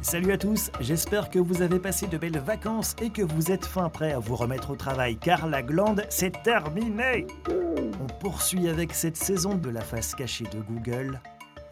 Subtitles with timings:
[0.00, 3.66] Salut à tous, j'espère que vous avez passé de belles vacances et que vous êtes
[3.66, 7.26] fin prêts à vous remettre au travail car la glande, c'est terminé
[8.00, 11.20] On poursuit avec cette saison de la face cachée de Google.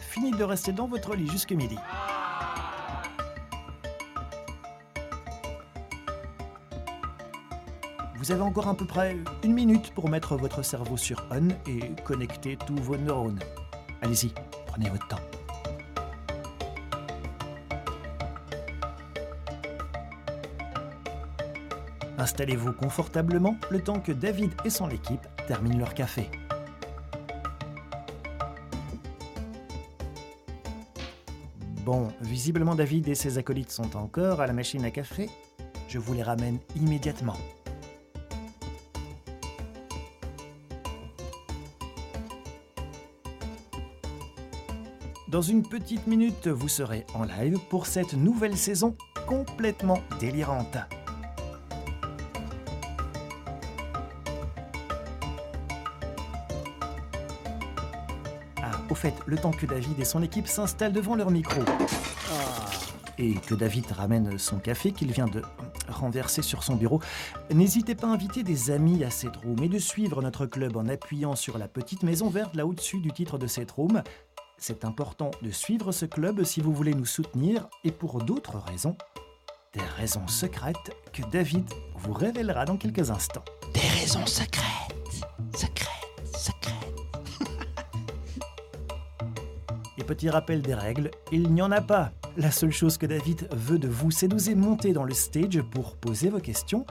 [0.01, 1.79] Fini de rester dans votre lit jusque midi.
[8.17, 11.95] Vous avez encore à peu près une minute pour mettre votre cerveau sur on et
[12.03, 13.39] connecter tous vos neurones.
[14.03, 14.33] Allez-y,
[14.67, 15.36] prenez votre temps.
[22.27, 26.29] Installez-vous confortablement le temps que David et son équipe terminent leur café.
[31.85, 35.31] Bon, visiblement David et ses acolytes sont encore à la machine à café.
[35.87, 37.37] Je vous les ramène immédiatement.
[45.29, 48.97] Dans une petite minute, vous serez en live pour cette nouvelle saison
[49.29, 50.77] complètement délirante.
[58.97, 61.61] Fait, le temps que David et son équipe s'installent devant leur micro.
[63.19, 65.43] Et que David ramène son café qu'il vient de
[65.89, 67.01] renverser sur son bureau,
[67.55, 70.89] n'hésitez pas à inviter des amis à cette room et de suivre notre club en
[70.89, 74.03] appuyant sur la petite maison verte là au-dessus du titre de cette room.
[74.59, 78.97] C'est important de suivre ce club si vous voulez nous soutenir et pour d'autres raisons.
[79.73, 83.45] Des raisons secrètes que David vous révélera dans quelques instants.
[83.75, 84.65] Des raisons secrètes.
[85.55, 85.91] Secrètes,
[86.35, 86.86] secrètes.
[90.07, 92.13] Petit rappel des règles, il n'y en a pas.
[92.37, 95.97] La seule chose que David veut de vous, c'est d'oser monter dans le stage pour
[95.97, 96.87] poser vos questions.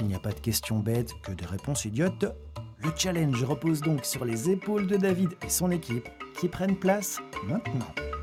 [0.00, 2.24] Il n'y a pas de questions bêtes que des réponses idiotes.
[2.78, 7.18] Le challenge repose donc sur les épaules de David et son équipe qui prennent place
[7.46, 8.19] maintenant.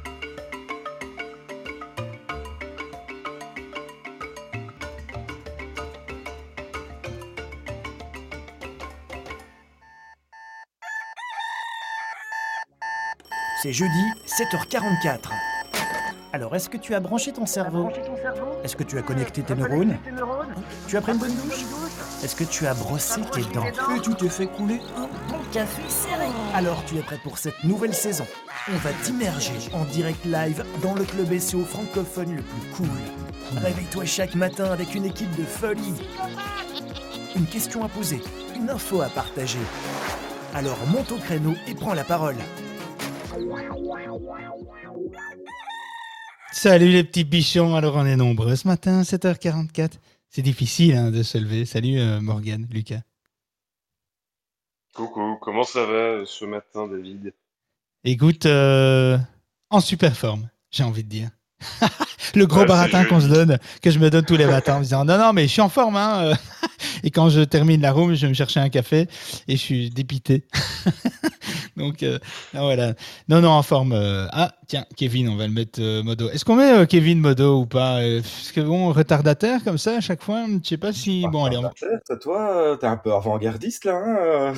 [13.67, 15.30] C'est jeudi, 7h44.
[16.32, 17.89] Alors, est-ce que tu as branché ton cerveau
[18.64, 19.98] Est-ce que tu as connecté tes neurones
[20.88, 21.66] Tu as pris une bonne douche
[22.23, 25.82] Est-ce que tu as brossé tes dents Et tu t'es fait couler un bon café
[25.89, 28.26] serré Alors, tu es prêt pour cette nouvelle saison
[28.70, 33.61] On va t'immerger en direct live dans le club SEO francophone le plus cool.
[33.61, 35.94] Réveille-toi chaque matin avec une équipe de folie.
[37.36, 38.22] Une question à poser,
[38.55, 39.60] une info à partager.
[40.55, 42.38] Alors monte au créneau et prends la parole.
[46.52, 49.92] Salut les petits bichons, alors on est nombreux ce matin, 7h44.
[50.30, 51.65] C'est difficile hein, de se lever.
[51.65, 53.02] Salut euh, Morgane, Lucas.
[54.93, 57.33] Coucou, comment ça va ce matin, David?
[58.03, 59.17] Écoute, euh,
[59.69, 61.30] en super forme, j'ai envie de dire.
[62.36, 64.80] le gros Ouais, baratin qu'on se donne, que je me donne tous les matins en
[64.80, 65.95] me disant non, non, mais je suis en forme.
[65.95, 66.33] Hein.
[67.04, 69.08] Et quand je termine la room, je vais me chercher un café
[69.48, 70.43] et je suis dépité.
[71.77, 72.17] Donc euh,
[72.54, 72.93] ah, voilà.
[73.30, 73.93] Non, non, en forme.
[73.93, 74.26] euh.
[74.32, 76.30] Ah, tiens, Kevin, on va le mettre euh, modo.
[76.30, 80.02] Est-ce qu'on met euh, Kevin modo ou pas Parce que bon, retardataire comme ça à
[80.02, 81.26] chaque fois, je sais pas si.
[81.32, 81.71] Bon, allez, on va
[82.20, 83.95] Toi, t'es un peu avant-gardiste là.
[83.95, 84.54] Hein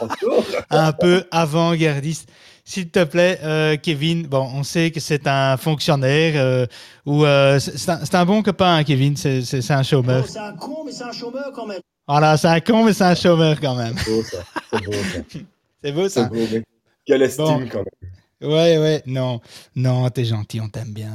[0.70, 2.28] un peu avant-gardiste.
[2.68, 6.66] S'il te plaît, euh, Kevin, bon, on sait que c'est un fonctionnaire euh,
[7.06, 10.26] ou euh, c'est un, bon copain, hein, Kevin, c'est un chômeur.
[10.26, 11.80] C'est un con, mais c'est un chômeur quand même.
[12.08, 13.94] Voilà, c'est un con, mais c'est un chômeur quand même.
[13.96, 14.38] C'est beau ça.
[14.72, 15.38] C'est beau ça.
[15.84, 16.28] C'est beau C'est ça.
[16.28, 16.64] beau, mec.
[17.06, 17.68] Quelle estime Bon.
[17.70, 18.50] quand même.
[18.50, 19.40] Ouais, ouais, non,
[19.76, 21.12] non, t'es gentil, on t'aime bien,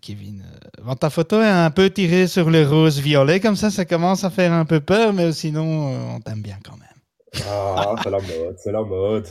[0.00, 0.44] Kevin.
[0.84, 4.30] Bon, ta photo est un peu tirée sur le rose-violet, comme ça, ça commence à
[4.30, 7.44] faire un peu peur, mais sinon, on t'aime bien quand même.
[7.48, 9.26] Ah, c'est la mode, c'est la mode.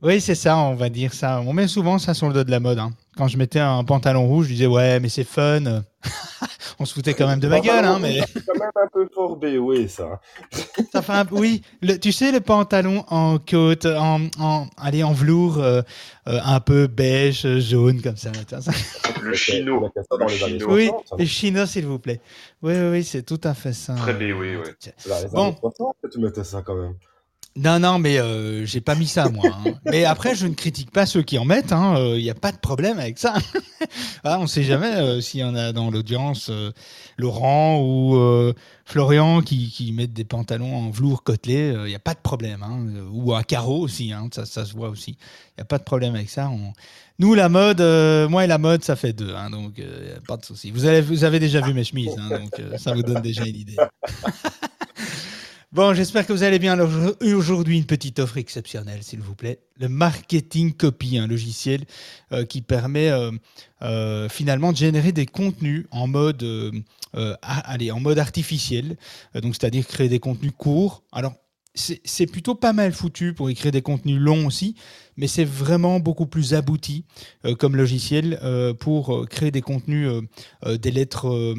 [0.00, 1.42] Oui, c'est ça, on va dire ça.
[1.44, 2.78] On met souvent ça sur le dos de la mode.
[2.78, 2.92] hein.
[3.16, 5.82] Quand je mettais un pantalon rouge, je disais ouais, mais c'est fun.
[6.78, 9.08] on se foutait quand même de ma gueule, hein, mais C'est quand même un peu
[9.12, 10.20] fort BOE ça.
[10.92, 11.26] ça fait un...
[11.32, 11.62] oui.
[11.82, 15.82] Le, tu sais le pantalon en côte, en, en allez en velours, euh,
[16.28, 18.30] euh, un peu beige, euh, jaune comme ça.
[19.22, 19.90] Le chino.
[20.10, 20.64] Dans les années.
[20.64, 21.16] Oui, 60, ça.
[21.18, 22.20] les chino s'il vous plaît.
[22.62, 23.94] Oui, oui, oui, c'est tout à fait ça.
[23.94, 24.70] Très bé, oui, oui.
[24.78, 25.46] C'est dans les Bon.
[25.48, 26.94] années 60 que tu mettais ça quand même.
[27.58, 29.46] Non, non, mais euh, j'ai pas mis ça, moi.
[29.52, 29.74] hein.
[29.84, 31.72] Mais après, je ne critique pas ceux qui en mettent.
[31.72, 33.34] Il n'y a pas de problème avec ça.
[34.24, 36.72] Ah, on ne sait jamais euh, s'il y en a dans l'audience euh,
[37.16, 38.52] Laurent ou euh,
[38.84, 41.72] Florian qui, qui mettent des pantalons en velours côtelé.
[41.84, 42.62] Il n'y a pas de problème.
[42.64, 42.84] hein.
[43.12, 45.12] Ou à carreaux aussi, hein, ça, ça se voit aussi.
[45.12, 46.50] Il n'y a pas de problème avec ça.
[46.50, 46.72] On-
[47.20, 49.34] Nous, la mode, euh, moi et la mode, ça fait deux.
[49.34, 50.70] hein, donc, euh, pas de souci.
[50.72, 53.44] Vous avez, vous avez déjà vu mes chemises, hein, donc euh, ça vous donne déjà
[53.44, 53.76] une idée.
[55.70, 56.72] Bon, j'espère que vous allez bien.
[56.72, 56.88] Alors
[57.20, 59.58] aujourd'hui, une petite offre exceptionnelle, s'il vous plaît.
[59.78, 61.84] Le marketing copy, un logiciel
[62.32, 63.30] euh, qui permet euh,
[63.82, 66.42] euh, finalement de générer des contenus en mode,
[67.42, 68.96] allez, en mode artificiel.
[69.34, 71.02] Donc, c'est-à-dire créer des contenus courts.
[71.12, 71.34] Alors,
[71.74, 74.74] c'est plutôt pas mal foutu pour écrire des contenus longs aussi,
[75.18, 77.04] mais c'est vraiment beaucoup plus abouti
[77.44, 80.08] euh, comme logiciel euh, pour euh, créer des contenus,
[80.64, 81.54] des lettres,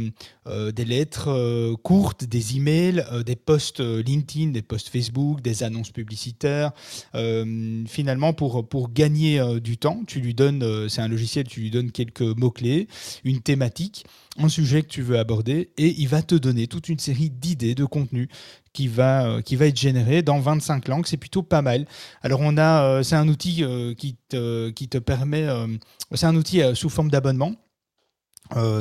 [0.71, 6.71] des lettres courtes, des emails, des posts LinkedIn, des posts Facebook, des annonces publicitaires.
[7.13, 11.91] Finalement, pour, pour gagner du temps, tu lui donnes, c'est un logiciel, tu lui donnes
[11.91, 12.88] quelques mots-clés,
[13.23, 14.06] une thématique,
[14.38, 17.75] un sujet que tu veux aborder, et il va te donner toute une série d'idées,
[17.75, 18.29] de contenus
[18.73, 21.06] qui va, qui va être généré dans 25 langues.
[21.06, 21.85] C'est plutôt pas mal.
[22.21, 25.67] Alors, on a, c'est un outil euh, qui, te, qui te permet, euh,
[26.13, 27.53] c'est un outil euh, sous forme d'abonnement.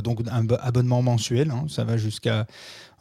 [0.03, 2.47] Donc un bo- abonnement mensuel, hein, ça va jusqu'à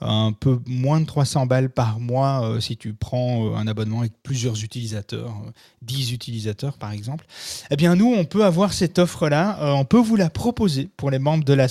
[0.02, 4.62] un peu moins de 300 balles par mois si tu prends un abonnement avec plusieurs
[4.62, 5.52] utilisateurs, euh,
[5.84, 7.26] 10 utilisateurs par exemple.
[7.72, 11.20] Eh bien nous, on peut avoir cette offre-là, on peut vous la proposer pour les
[11.20, 11.70] membres de la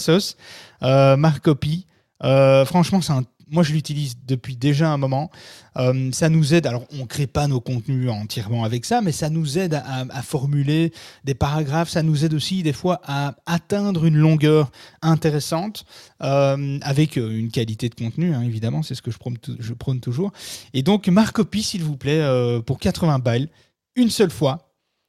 [1.17, 1.85] Marcopy,
[2.25, 5.31] euh, franchement, c'est un moi, je l'utilise depuis déjà un moment.
[5.77, 6.67] Euh, ça nous aide.
[6.67, 10.23] Alors, on ne crée pas nos contenus entièrement avec ça, mais ça nous aide à,
[10.23, 10.93] formuler
[11.25, 11.91] des paragraphes.
[11.91, 14.71] Ça nous aide aussi, des fois, à atteindre une longueur
[15.01, 15.85] intéressante
[16.23, 18.83] euh, avec euh, une qualité de contenu, hein, évidemment.
[18.83, 20.33] C'est ce que je prône, toujours.
[20.75, 22.25] Et donc, Marcopy, s'il vous plaît,
[22.67, 23.49] pour 80 balles,
[23.95, 24.66] une seule fois.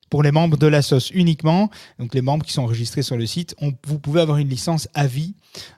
[0.09, 1.69] Pour les membres de la sauce uniquement,
[1.99, 3.55] donc les membres qui sont enregistrés sur le site,
[3.85, 5.35] vous pouvez avoir une licence à vie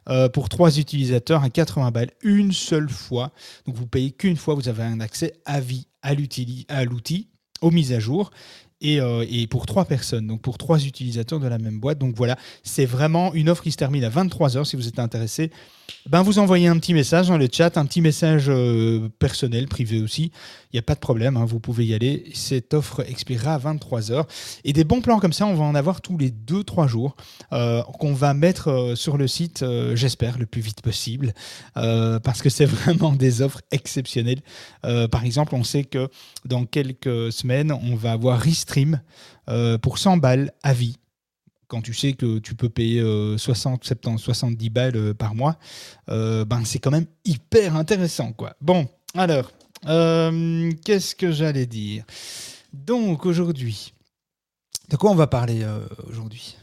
[0.10, 3.32] euh, pour trois utilisateurs à 80 balles une seule fois.
[3.66, 7.28] Donc vous payez qu'une fois, vous avez un accès à vie à l'outil,
[7.62, 8.32] aux mises à jour.
[8.82, 12.00] Et, euh, et pour trois personnes, donc pour trois utilisateurs de la même boîte.
[12.00, 15.52] Donc voilà, c'est vraiment une offre qui se termine à 23h si vous êtes intéressé.
[16.08, 20.02] Ben vous envoyez un petit message dans le chat, un petit message euh, personnel, privé
[20.02, 20.32] aussi.
[20.72, 22.26] Il n'y a pas de problème, hein, vous pouvez y aller.
[22.36, 24.24] Cette offre expirera à 23h.
[24.64, 27.16] Et des bons plans comme ça, on va en avoir tous les 2-3 jours
[27.54, 29.66] euh, qu'on va mettre sur le site,
[29.96, 31.34] j'espère, le plus vite possible,
[31.74, 34.42] parce que c'est vraiment des offres exceptionnelles.
[34.84, 36.08] Par exemple, on sait que
[36.46, 38.69] dans quelques semaines, on va avoir Restream
[39.50, 40.98] euh, pour 100 balles à vie.
[41.68, 45.58] Quand tu sais que tu peux payer euh, 60, 70, 70 balles euh, par mois,
[46.10, 48.34] euh, ben c'est quand même hyper intéressant.
[48.34, 48.56] Quoi.
[48.60, 49.52] Bon, alors,
[49.88, 52.06] euh, qu'est-ce que j'allais dire?
[52.74, 53.94] Donc aujourd'hui,
[54.90, 56.58] de quoi on va parler euh, aujourd'hui?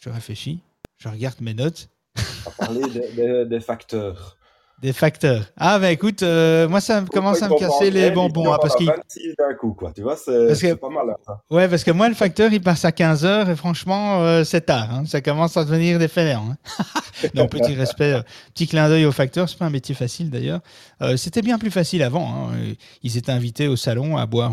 [0.00, 0.60] Je réfléchis,
[0.98, 1.88] je regarde mes notes.
[2.16, 4.36] On va parler des facteurs.
[4.82, 5.44] Des facteurs.
[5.58, 8.50] Ah bah écoute, euh, moi ça commence à me casser les bonbons.
[8.50, 9.92] hein, parce qu'il 26 d'un coup, quoi.
[9.92, 11.14] Tu vois, c'est que- pas mal.
[11.28, 11.34] hein.
[11.50, 14.88] Ouais, parce que moi, le facteur, il passe à 15h et franchement, euh, c'est tard.
[14.90, 15.04] hein.
[15.06, 16.56] Ça commence à devenir des fainéants.
[16.78, 16.84] hein.
[17.34, 18.22] non, petit respect, euh,
[18.54, 19.50] petit clin d'œil au facteur.
[19.50, 20.60] C'est pas un métier facile d'ailleurs.
[21.02, 22.48] Euh, C'était bien plus facile avant.
[22.50, 22.54] hein.
[23.02, 24.52] Ils étaient invités au salon à boire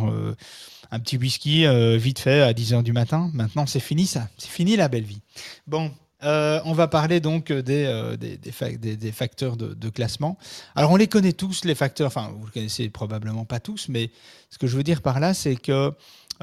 [0.92, 1.66] un petit whisky
[1.98, 3.30] vite fait à 10h du matin.
[3.34, 4.28] Maintenant, c'est fini ça.
[4.38, 5.22] C'est fini la belle vie.
[5.68, 5.90] Bon.
[6.24, 10.38] Euh, on va parler donc des, euh, des, des fac- des- des facteurs de, classement.
[10.76, 12.08] Alors, on les connaît tous, les facteurs.
[12.08, 14.12] Enfin, vous le connaissez probablement pas tous, mais
[14.50, 15.92] ce que je veux dire par là, c'est que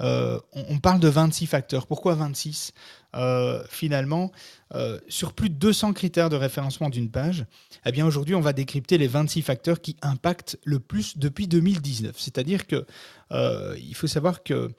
[0.00, 1.86] euh, on, on parle de 26 facteurs.
[1.86, 2.72] Pourquoi 26
[3.16, 4.32] Euh, Finalement,
[4.74, 7.44] euh, sur plus de 200 critères de référencement d'une page,
[7.86, 12.14] eh bien aujourd'hui, on va décrypter les 26 facteurs qui impactent le plus depuis 2019.
[12.18, 12.84] C'est-à-dire que
[13.32, 14.70] euh, il faut savoir que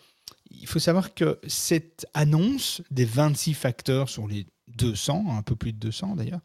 [0.52, 4.46] il faut savoir que cette annonce des 26 facteurs sur les
[4.78, 6.42] 200, un peu plus de 200 d'ailleurs,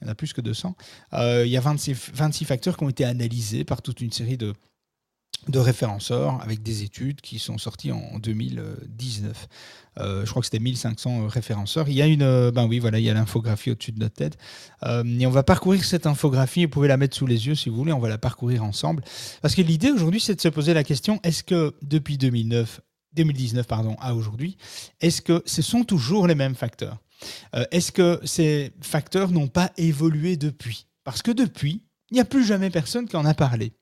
[0.00, 0.76] il y en a plus que 200,
[1.14, 4.36] euh, il y a 26, 26 facteurs qui ont été analysés par toute une série
[4.36, 4.54] de,
[5.54, 9.48] référenceurs avec des études qui sont sorties en 2019.
[9.98, 11.88] Euh, je crois que c'était 1500 référenceurs.
[11.88, 14.14] Il y a une, euh, ben oui, voilà, il y a l'infographie au-dessus de notre
[14.14, 14.36] tête.
[14.84, 16.66] Et on va parcourir cette infographie.
[16.66, 17.92] Vous pouvez la mettre sous les yeux si vous voulez.
[17.92, 19.02] On va la parcourir ensemble.
[19.40, 22.80] Parce que l'idée aujourd'hui, c'est de se poser la question est-ce que depuis 2009,
[23.14, 24.58] 2019 pardon, à aujourd'hui,
[25.00, 26.98] est-ce que ce sont toujours les mêmes facteurs?
[27.70, 32.44] Est-ce que ces facteurs n'ont pas évolué depuis Parce que depuis, il n'y a plus
[32.44, 33.72] jamais personne qui en a parlé.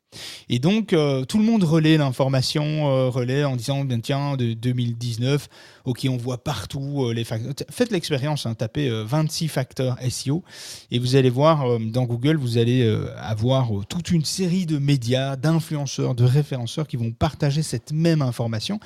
[0.48, 4.54] Et donc, euh, tout le monde relaie l'information, euh, relaie en disant, bien, tiens, de
[4.54, 5.48] 2019,
[5.84, 7.54] ok, on voit partout euh, les facteurs.
[7.70, 10.42] Faites l'expérience, hein, tapez euh, 26 facteurs SEO
[10.90, 14.64] et vous allez voir euh, dans Google, vous allez euh, avoir euh, toute une série
[14.64, 18.80] de médias, d'influenceurs, de référenceurs qui vont partager cette même information.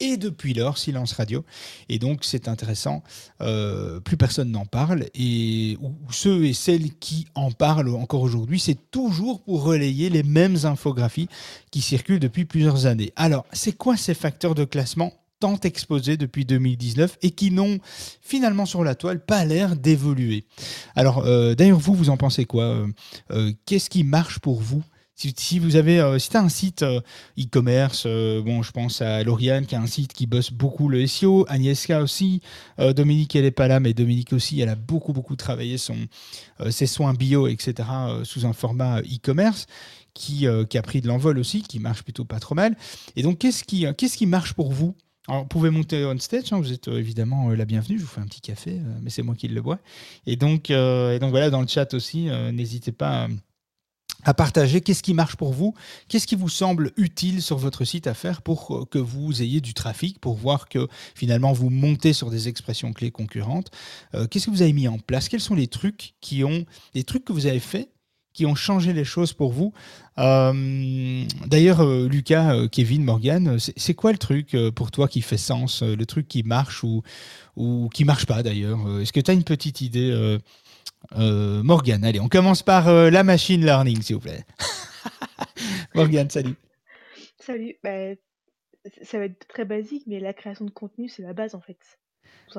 [0.00, 1.44] Et depuis lors, silence radio.
[1.90, 3.02] Et donc, c'est intéressant.
[3.42, 5.04] euh, plus personne n'en parle.
[5.14, 5.76] Et
[6.10, 11.28] ceux et celles qui en parlent encore aujourd'hui, c'est toujours pour relayer les mêmes infographies
[11.70, 13.12] qui circulent depuis plusieurs années.
[13.16, 17.78] Alors, c'est quoi ces facteurs de classement tant exposés depuis 2019 et qui n'ont
[18.20, 20.44] finalement sur la toile pas l'air d'évoluer?
[20.96, 22.86] Alors, euh, d'ailleurs, vous, vous en pensez quoi?
[23.30, 24.82] Euh, Qu'est-ce qui marche pour vous?
[25.20, 27.02] Si, si vous avez, euh, si as un site euh,
[27.38, 31.06] e-commerce, euh, bon, je pense à Lauriane qui a un site qui bosse beaucoup le
[31.06, 32.40] SEO, Agnieszka aussi,
[32.78, 35.94] Dominique elle est pas là, mais Dominique aussi, elle a beaucoup beaucoup travaillé son,
[36.70, 37.86] ses soins bio, etc.
[38.24, 39.66] sous un format e-commerce
[40.14, 42.74] qui, qui a pris de l'envol aussi, qui marche plutôt pas trop mal.
[43.14, 44.96] Et donc qu'est-ce qui, qu'est-ce qui marche pour vous?
[45.28, 47.98] Alors, vous pouvez monter on stage, hein, vous êtes évidemment la bienvenue.
[47.98, 49.80] Je vous fais un petit café, mais c'est moi qui le bois.
[50.26, 53.28] Et donc, et donc voilà, dans le chat aussi, n'hésitez pas
[54.24, 54.80] à, partager.
[54.80, 55.74] Qu'est-ce qui marche pour vous,
[56.08, 59.60] qu'est-ce qui vous semble utile sur votre site à faire pour euh, que vous ayez
[59.60, 63.70] du trafic, pour voir que finalement vous montez sur des expressions clés concurrentes?
[64.14, 65.28] Euh, qu'est-ce que vous avez mis en place?
[65.28, 67.90] Quels sont les trucs qui ont, les trucs que vous avez faits
[68.32, 69.72] qui ont changé les choses pour vous?
[70.18, 76.06] Euh, D'ailleurs, Lucas, Kevin, Morgan, c'est quoi le truc pour toi qui fait sens, le
[76.06, 77.02] truc qui marche ou,
[77.56, 78.78] ou qui marche pas d'ailleurs?
[79.00, 80.38] Est-ce que tu as une petite idée
[81.16, 84.44] euh, euh, Morgan, allez, on commence par euh, la machine learning, s'il vous plaît.
[85.94, 86.54] Morgan, salut.
[87.38, 88.14] Salut, bah,
[89.02, 91.78] ça va être très basique, mais la création de contenu, c'est la base en fait.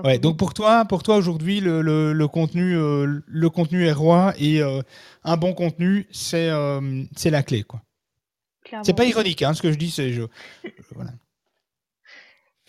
[0.04, 3.92] Ouais, donc pour toi, pour toi aujourd'hui, le, le- le contenu, euh, le contenu est
[3.92, 4.82] roi et euh,
[5.24, 7.82] un bon contenu, c'est euh, c'est la clé, quoi.
[8.84, 10.24] C'est pas ironique, hein, ce que je dis, c'est je,
[10.96, 11.12] voilà.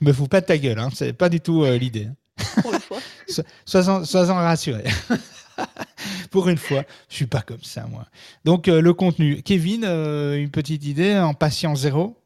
[0.01, 2.07] Je me fous pas de ta gueule, hein, c'est pas du tout l'idée.
[2.07, 2.17] hein.
[2.63, 2.99] Pour une fois.
[3.29, 4.83] So- Sois-en sois-en rassuré.
[6.31, 8.07] Pour une fois, je suis pas comme ça, moi.
[8.45, 12.22] Donc euh, le contenu, Kevin, euh, une petite idée en patient zéro.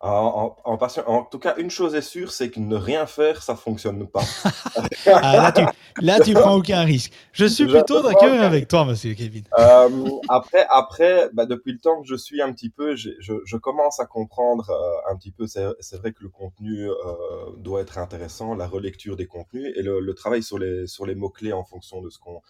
[0.00, 3.06] En, en, en patient- en tout cas, une chose est sûre, c'est que ne rien
[3.06, 4.22] faire, ça fonctionne pas.
[5.06, 7.12] Ah, là, tu, là, tu prends aucun risque.
[7.32, 9.44] Je suis Je plutôt d'accord avec toi, monsieur Kevin.
[9.58, 9.88] Euh,
[10.28, 13.98] après, après, bah, depuis le temps que je suis un petit peu, je, je commence
[13.98, 15.46] à comprendre euh, un petit peu.
[15.46, 16.94] C'est vrai que le contenu euh,
[17.56, 21.14] doit être intéressant, la relecture des contenus et le, le travail sur les sur les
[21.14, 22.42] mots clés en fonction de ce qu'on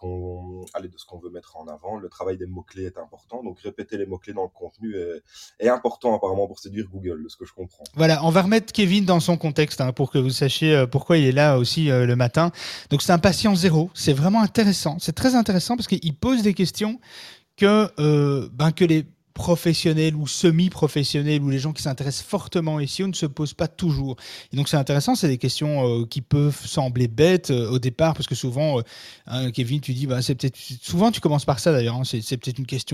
[0.00, 0.64] qu'on
[1.08, 1.98] qu'on veut mettre en avant.
[1.98, 4.96] Le travail des mots clés est important, donc répéter les mots clés dans le contenu
[4.96, 5.22] est,
[5.60, 7.84] est important apparemment pour séduire Google, de ce que je comprends.
[7.94, 11.18] Voilà, on va remettre Kevin dans son contexte hein, pour que vous sachiez euh, pourquoi
[11.18, 12.52] il est là aussi euh, le matin.
[12.90, 16.54] Donc c'est un patient zéro, c'est vraiment intéressant, c'est très intéressant parce qu'il pose des
[16.54, 17.00] questions
[17.56, 22.86] que, euh, ben, que les professionnels ou semi-professionnels ou les gens qui s'intéressent fortement au
[22.86, 24.16] SEO ne se posent pas toujours.
[24.52, 28.14] Et donc c'est intéressant, c'est des questions euh, qui peuvent sembler bêtes euh, au départ
[28.14, 28.82] parce que souvent, euh,
[29.26, 32.36] hein, Kevin, tu dis, bah, c'est peut-être souvent tu commences par ça d'ailleurs, hein, c'est
[32.36, 32.92] peut-être une question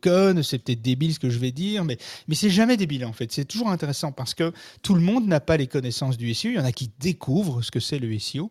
[0.00, 1.98] conne, c'est peut-être débile ce que je vais dire, mais
[2.28, 3.32] mais c'est jamais débile en fait.
[3.32, 4.52] C'est toujours intéressant parce que
[4.82, 6.50] tout le monde n'a pas les connaissances du SEO.
[6.50, 8.50] Il y en a qui découvrent ce que c'est le SEO.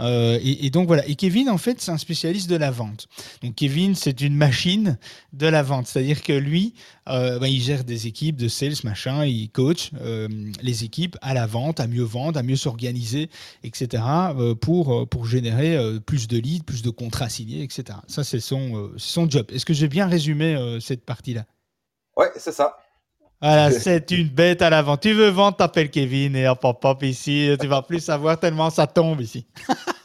[0.00, 1.06] Et donc voilà.
[1.06, 3.08] Et Kevin, en fait, c'est un spécialiste de la vente.
[3.42, 4.98] Donc Kevin, c'est une machine
[5.32, 5.86] de la vente.
[5.86, 6.61] C'est-à-dire que lui,
[7.08, 9.24] euh, bah, il gère des équipes de sales, machin.
[9.24, 10.28] Il coach euh,
[10.60, 13.30] les équipes à la vente, à mieux vendre, à mieux s'organiser,
[13.64, 14.02] etc.
[14.36, 17.98] euh, pour, pour générer plus de leads, plus de contrats signés, etc.
[18.06, 19.46] Ça, c'est son, son job.
[19.52, 21.44] Est-ce que j'ai bien résumé cette partie-là?
[22.16, 22.76] Ouais, c'est ça.
[23.40, 24.96] voilà, c'est une bête à l'avant.
[24.96, 27.50] Tu veux vendre, t'appelles Kevin et hop, hop, hop, ici.
[27.60, 29.46] Tu vas plus savoir tellement ça tombe ici.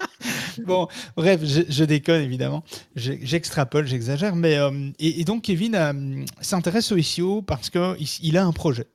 [0.65, 2.63] bon, bref, je, déconne évidemment.
[2.95, 4.35] Je- J'extrapole, j'exagère.
[4.35, 8.87] Mais euh, et, donc Kevin euh, s'intéresse au SEO parce qu'il il a un projet.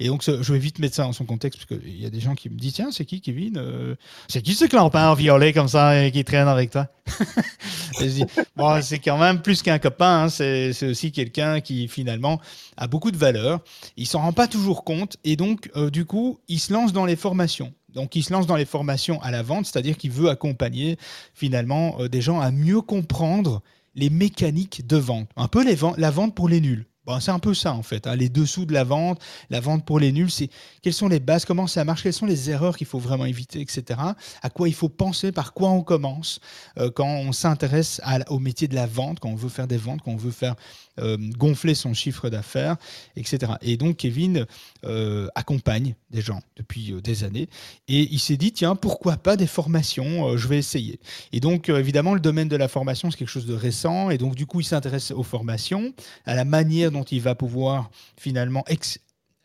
[0.00, 2.20] Et donc je vais vite mettre ça dans son contexte parce qu'il y a des
[2.20, 3.96] gens qui me disent tiens c'est qui Kevin Euh,
[4.26, 6.86] C'est qui ce clampin en violet comme ça et qui traîne avec toi?
[8.56, 10.24] Bon c'est quand même plus qu'un copain.
[10.24, 10.28] hein.
[10.30, 12.40] C'est aussi quelqu'un qui finalement
[12.78, 13.60] a beaucoup de valeur.
[13.98, 17.16] Il s'en rend pas toujours compte et donc du coup il se lance dans les
[17.16, 17.72] formations.
[17.98, 20.96] Donc il se lance dans les formations à la vente, c'est-à-dire qu'il veut accompagner
[21.34, 23.60] finalement euh, des gens à mieux comprendre
[23.96, 25.28] les mécaniques de vente.
[25.34, 26.86] Un peu la vente pour les nuls.
[27.06, 29.84] Bon, c'est un peu ça en fait, hein, les dessous de la vente, la vente
[29.84, 30.50] pour les nuls, c'est
[30.82, 33.62] quelles sont les bases, comment ça marche, quelles sont les erreurs qu'il faut vraiment éviter,
[33.62, 33.98] etc.
[34.42, 36.38] À quoi il faut penser, par quoi on commence
[36.76, 40.02] euh, quand on s'intéresse au métier de la vente, quand on veut faire des ventes,
[40.04, 40.54] quand on veut faire
[41.36, 42.76] gonfler son chiffre d'affaires,
[43.16, 43.52] etc.
[43.62, 44.46] Et donc Kevin
[44.84, 47.48] euh, accompagne des gens depuis euh, des années
[47.88, 50.98] et il s'est dit tiens pourquoi pas des formations, euh, je vais essayer.
[51.32, 54.18] Et donc euh, évidemment le domaine de la formation c'est quelque chose de récent et
[54.18, 55.92] donc du coup il s'intéresse aux formations,
[56.26, 58.64] à la manière dont il va pouvoir finalement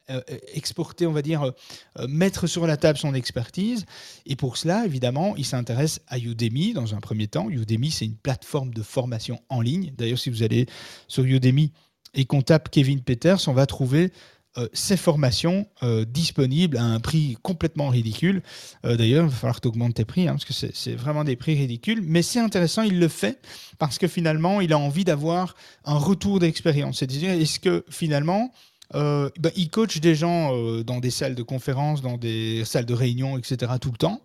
[0.09, 0.21] euh,
[0.53, 1.51] exporter, on va dire, euh,
[1.99, 3.85] euh, mettre sur la table son expertise.
[4.25, 7.49] Et pour cela, évidemment, il s'intéresse à Udemy dans un premier temps.
[7.49, 9.93] Udemy, c'est une plateforme de formation en ligne.
[9.97, 10.65] D'ailleurs, si vous allez
[11.07, 11.71] sur Udemy
[12.13, 14.11] et qu'on tape Kevin Peters, on va trouver
[14.59, 18.43] euh, ces formations euh, disponibles à un prix complètement ridicule.
[18.85, 21.23] Euh, D'ailleurs, il va falloir que tu augmentes tes prix, hein, parce que c'est vraiment
[21.23, 22.03] des prix ridicules.
[22.03, 23.39] Mais c'est intéressant, il le fait
[23.79, 25.55] parce que finalement, il a envie d'avoir
[25.85, 26.99] un retour d'expérience.
[26.99, 28.51] C'est-à-dire, est-ce que finalement,
[28.95, 32.85] euh, bah, il coach des gens euh, dans des salles de conférences, dans des salles
[32.85, 33.71] de réunion, etc.
[33.79, 34.21] tout le temps.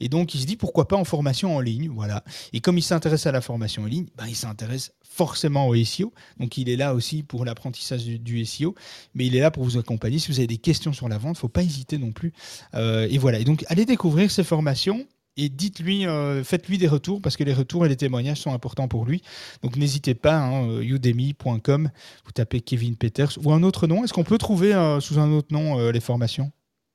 [0.00, 1.88] Et donc, il se dit pourquoi pas en formation en ligne.
[1.88, 2.24] Voilà.
[2.52, 6.12] Et comme il s'intéresse à la formation en ligne, bah, il s'intéresse forcément au SEO.
[6.38, 8.74] Donc, il est là aussi pour l'apprentissage du, SEO,
[9.14, 10.18] mais il est là pour vous accompagner.
[10.18, 12.32] Si vous avez des questions sur la vente, faut pas hésiter non plus.
[12.74, 13.38] Euh, et voilà.
[13.38, 17.54] Et donc, allez découvrir ces formations et dites-lui, euh, faites-lui des retours parce que les
[17.54, 19.22] retours et les témoignages sont importants pour lui.
[19.62, 21.90] Donc n'hésitez pas, hein, euh, udemy.com,
[22.24, 24.04] vous tapez Kevin Peters ou un autre nom.
[24.04, 26.52] Est-ce qu'on peut trouver euh, sous un autre nom les formations?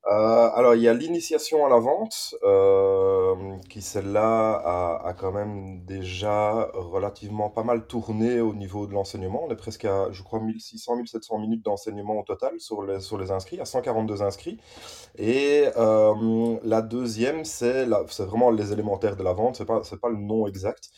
[0.10, 3.36] Euh, alors, il y a l'initiation à la vente, euh,
[3.70, 9.44] qui celle-là a, a quand même déjà relativement pas mal tourné au niveau de l'enseignement.
[9.46, 13.18] On est presque à, je crois, 1600, 1700 minutes d'enseignement au total sur les, sur
[13.18, 14.60] les inscrits, à 142 inscrits.
[15.18, 17.86] Et euh, la deuxième, c'est
[18.20, 20.92] vraiment les élémentaires de la vente, c'est pas, pas le nom exact.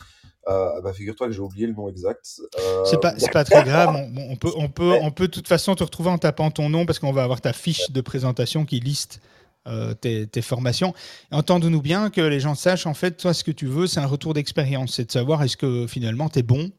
[0.48, 2.40] Euh, bah, figure-toi que j'ai oublié le nom exact.
[2.58, 3.94] Euh, C'est pas, pas très grave.
[3.94, 6.68] On, on peut, on, peut, on peut de toute façon te retrouver en tapant ton
[6.70, 9.20] nom parce qu'on va avoir ta fiche de présentation qui liste
[9.68, 10.94] euh, tes, tes formations.
[11.30, 14.06] Entendons-nous bien que les gens sachent, en fait, toi, ce que tu veux, c'est un
[14.06, 14.94] retour d'expérience.
[14.94, 16.70] C'est de savoir est-ce que finalement, tu es bon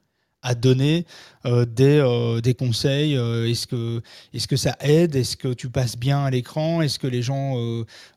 [0.41, 1.05] à donner
[1.45, 4.01] euh, des, euh, des conseils euh, Est-ce que,
[4.33, 7.55] est que ça aide Est-ce que tu passes bien à l'écran Est-ce que les gens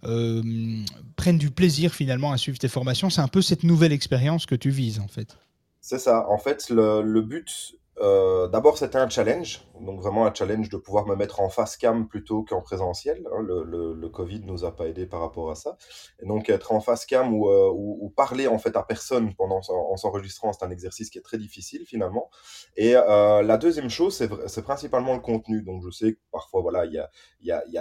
[0.02, 3.10] prennent du plaisir finalement à suivre tes formations?
[3.10, 5.36] C'est un peu cette nouvelle expérience que tu vises, en fait.
[5.80, 6.26] C'est ça.
[6.30, 9.66] En fait, le, le but, euh, d'abord, c'était un challenge.
[9.80, 13.22] Donc, vraiment un challenge de pouvoir me mettre en face cam plutôt qu'en présentiel.
[13.32, 13.40] hein.
[13.42, 15.76] Le, le, le Covid nous a pas aidé par rapport à ça.
[16.20, 19.96] Et donc, être en face cam ou, euh, parler en fait à personne pendant en
[19.96, 22.30] s'enregistrant, c'est un exercice qui est très difficile finalement.
[22.76, 25.62] Et euh, la deuxième chose, c'est principalement le contenu.
[25.62, 27.10] Donc, je sais que parfois, voilà, il y a,
[27.42, 27.72] y a, y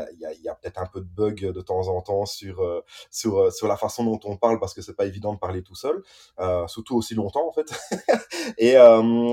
[0.43, 2.61] y a, peut-être un peu de bug de temps en temps sur,
[3.09, 5.75] sur, sur la façon dont on parle parce que c'est pas évident de parler tout
[5.75, 6.03] seul,
[6.67, 7.71] surtout aussi longtemps en fait.
[8.57, 8.75] et,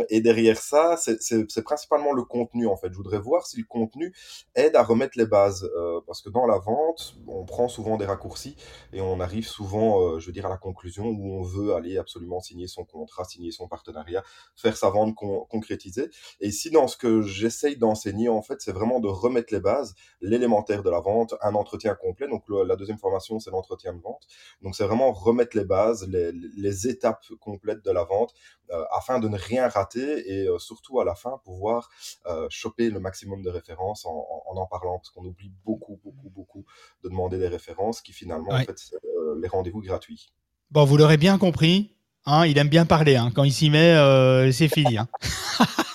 [0.08, 2.88] et derrière ça, c'est c'est- principalement le contenu en fait.
[2.92, 4.12] Je voudrais voir si le contenu
[4.54, 8.06] aide à remettre les bases euh, parce que dans la vente, on prend souvent des
[8.06, 8.56] raccourcis
[8.92, 11.98] et on arrive souvent, euh, je veux dire, à la conclusion où on veut aller
[11.98, 14.22] absolument signer son contrat, signer son partenariat,
[14.56, 16.10] faire sa vente con- concrétisée.
[16.40, 19.94] Et ici, dans ce que j'essaye d'enseigner, en fait, c'est vraiment de remettre les bases,
[20.20, 22.28] l'élémentaire de la vente, un entretien complet.
[22.28, 24.26] Donc, la deuxième formation, c'est l'entretien de vente.
[24.62, 28.34] Donc, c'est vraiment remettre les bases, les, les étapes complètes de la vente,
[28.72, 31.90] euh, afin de ne rien rater et surtout à la fin pouvoir
[32.26, 35.98] euh, choper le maximum de références en en, en en parlant, parce qu'on oublie beaucoup,
[36.04, 36.64] beaucoup, beaucoup
[37.02, 40.32] de demander des références qui finalement, en fait, c'est euh, les rendez-vous gratuits.
[40.70, 41.96] Bon, vous l'aurez bien compris.
[42.26, 43.16] Hein, il aime bien parler.
[43.16, 43.30] hein.
[43.34, 44.98] Quand il s'y met, euh, c'est fini.
[44.98, 45.08] hein.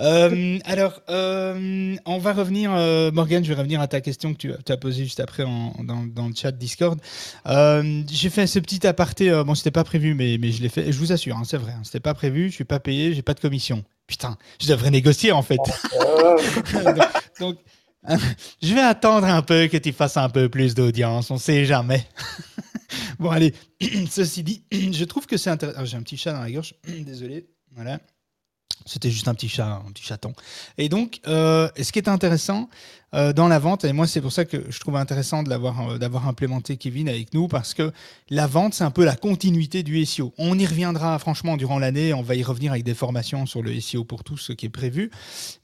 [0.00, 4.38] Euh, alors, euh, on va revenir, euh, Morgane, je vais revenir à ta question que
[4.38, 6.98] tu, as- tu as posée juste après en- dans, dans le chat Discord.
[7.46, 10.92] J'ai fait ce petit aparté, bon, c'était pas prévu, mais, mais je l'ai fait, et
[10.92, 13.22] je vous assure, hein, c'est vrai, hein, c'était pas prévu, je suis pas payé, j'ai
[13.22, 13.84] pas de commission.
[14.06, 15.56] Putain, je devrais négocier en fait.
[16.74, 16.96] donc,
[17.40, 17.58] donc,
[18.62, 22.04] je vais attendre un peu que tu fasses un peu plus d'audience, on sait jamais.
[23.18, 23.54] bon, allez,
[24.10, 25.78] ceci dit, je trouve que c'est intéressant.
[25.80, 26.74] Ah, J'ai un petit chat dans la gorge,
[27.06, 27.46] désolé.
[27.74, 28.00] Voilà.
[28.86, 30.32] C'était juste un petit chat, un petit chaton.
[30.78, 32.68] Et donc, euh, ce qui est intéressant
[33.14, 35.90] euh, dans la vente, et moi c'est pour ça que je trouve intéressant de l'avoir,
[35.90, 37.92] euh, d'avoir implémenté Kevin avec nous, parce que
[38.30, 40.32] la vente, c'est un peu la continuité du SEO.
[40.38, 43.78] On y reviendra franchement durant l'année, on va y revenir avec des formations sur le
[43.80, 45.10] SEO pour tous, ce qui est prévu.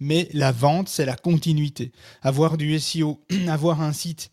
[0.00, 1.92] Mais la vente, c'est la continuité.
[2.22, 4.30] Avoir du SEO, avoir un site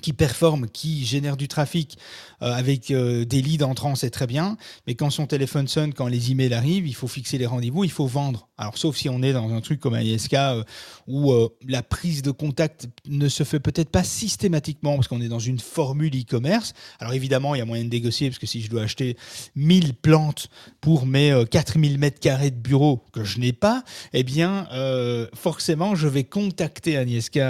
[0.00, 1.98] qui performe, qui génère du trafic
[2.42, 4.56] euh, avec euh, des leads entrants, c'est très bien.
[4.86, 7.90] Mais quand son téléphone sonne, quand les emails arrivent, il faut fixer les rendez-vous, il
[7.90, 8.48] faut vendre.
[8.56, 10.62] Alors, sauf si on est dans un truc comme un ISK euh,
[11.08, 15.28] où euh, la prise de contact ne se fait peut-être pas systématiquement parce qu'on est
[15.28, 16.72] dans une formule e-commerce.
[17.00, 19.16] Alors, évidemment, il y a moyen de négocier parce que si je dois acheter
[19.56, 20.48] 1000 plantes
[20.80, 24.68] pour mes euh, 4000 mètres carrés de bureau que je n'ai pas, eh bien,
[25.34, 27.40] forcément, je vais contacter un ISK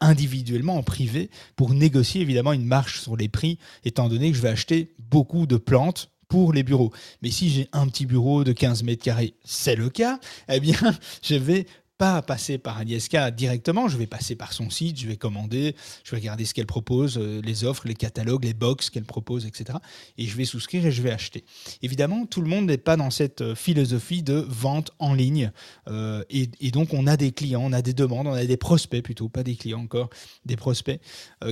[0.00, 4.42] individuellement en privé pour négocier évidemment une marge sur les prix, étant donné que je
[4.42, 6.92] vais acheter beaucoup de plantes pour les bureaux.
[7.22, 10.76] Mais si j'ai un petit bureau de 15 mètres carrés, c'est le cas, eh bien,
[11.22, 11.66] je vais
[11.98, 16.10] pas passer par ISK directement, je vais passer par son site, je vais commander, je
[16.10, 19.78] vais regarder ce qu'elle propose, euh, les offres, les catalogues, les box qu'elle propose, etc.
[20.18, 21.44] Et je vais souscrire et je vais acheter.
[21.82, 25.52] Évidemment, tout le monde n'est pas dans cette euh, philosophie de vente en ligne.
[25.88, 29.02] Euh, et, donc, on a des clients, on a des demandes, on a des prospects
[29.02, 30.10] plutôt, pas des clients encore,
[30.44, 31.00] des prospects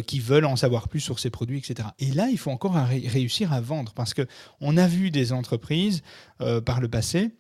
[0.07, 1.88] qui veulent en savoir plus sur ces produits, etc.
[2.00, 4.26] Et là, il faut encore ré- réussir à vendre parce que
[4.61, 6.02] on a vu des entreprises
[6.64, 7.31] par le passé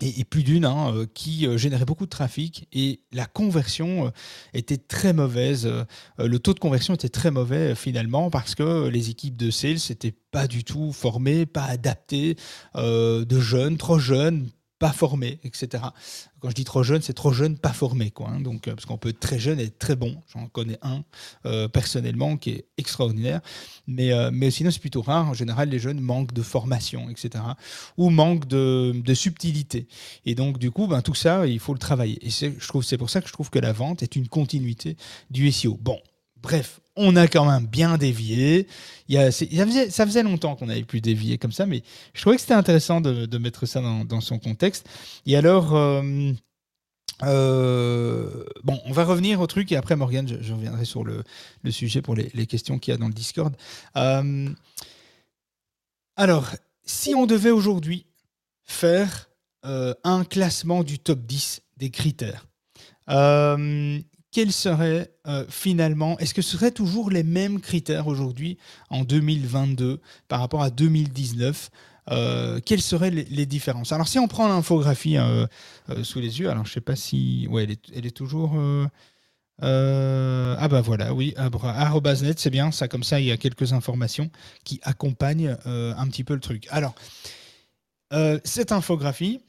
[0.00, 4.10] et, plus d'une hein, euh, qui euh, générait beaucoup de trafic et la conversion euh,
[4.54, 5.70] était très mauvaise.
[6.18, 10.14] Le taux de conversion était très mauvais finalement parce que les équipes de sales n'étaient
[10.30, 12.36] pas du tout formées, pas adaptées,
[12.74, 14.48] de jeunes, trop jeunes,
[14.82, 15.80] pas formé, etc.
[16.40, 18.30] Quand je dis trop jeune, c'est trop jeune, pas formé, quoi.
[18.30, 18.40] hein.
[18.40, 20.20] donc, euh, parce qu'on peut être très jeune et être très bon.
[20.32, 21.04] J'en connais un
[21.46, 23.40] euh, personnellement qui est extraordinaire,
[23.86, 25.28] mais, euh, mais sinon c'est plutôt rare.
[25.28, 27.44] En général, les jeunes manquent de formation, etc.
[27.96, 29.86] Ou manquent de, de subtilité.
[30.26, 32.18] Et donc, du coup, ben, tout ça, il faut le travailler.
[32.26, 34.96] Et je trouve, c'est pour ça que je trouve que la vente est une continuité
[35.30, 35.78] du SEO.
[35.80, 36.00] Bon,
[36.42, 38.66] bref, on a quand même bien dévié.
[39.10, 41.82] Ça, faisait, longtemps qu'on n'avait plus dévié comme ça, mais
[42.14, 44.88] je trouvais que c'était intéressant de, de mettre ça dans, son contexte.
[45.26, 46.32] Et alors, euh,
[47.22, 51.24] euh, bon, on va revenir au truc et après, Morgane, je, reviendrai sur le,
[51.70, 53.54] sujet pour les, questions qu'il y a dans le Discord.
[53.96, 54.48] Euh,
[56.16, 56.50] alors,
[56.84, 58.06] si on devait aujourd'hui
[58.64, 59.28] faire
[59.64, 62.46] un classement du top 10 des critères,
[64.32, 68.58] quels seraient euh, finalement, est-ce que ce seraient toujours les mêmes critères aujourd'hui
[68.90, 71.70] en 2022 par rapport à 2019
[72.10, 73.92] euh, quelles seraient les, différences?
[73.92, 75.46] Alors, si on prend l'infographie euh,
[76.02, 77.46] sous les yeux, alors je ne sais pas si.
[77.48, 78.56] Ouais, elle est, toujours.
[79.60, 83.36] ah bah voilà, oui, abra- arobase net, c'est bien, ça comme ça, il y a
[83.36, 84.30] quelques informations
[84.64, 86.66] qui accompagnent un petit peu le truc.
[86.70, 86.96] Alors,
[88.42, 89.40] cette infographie,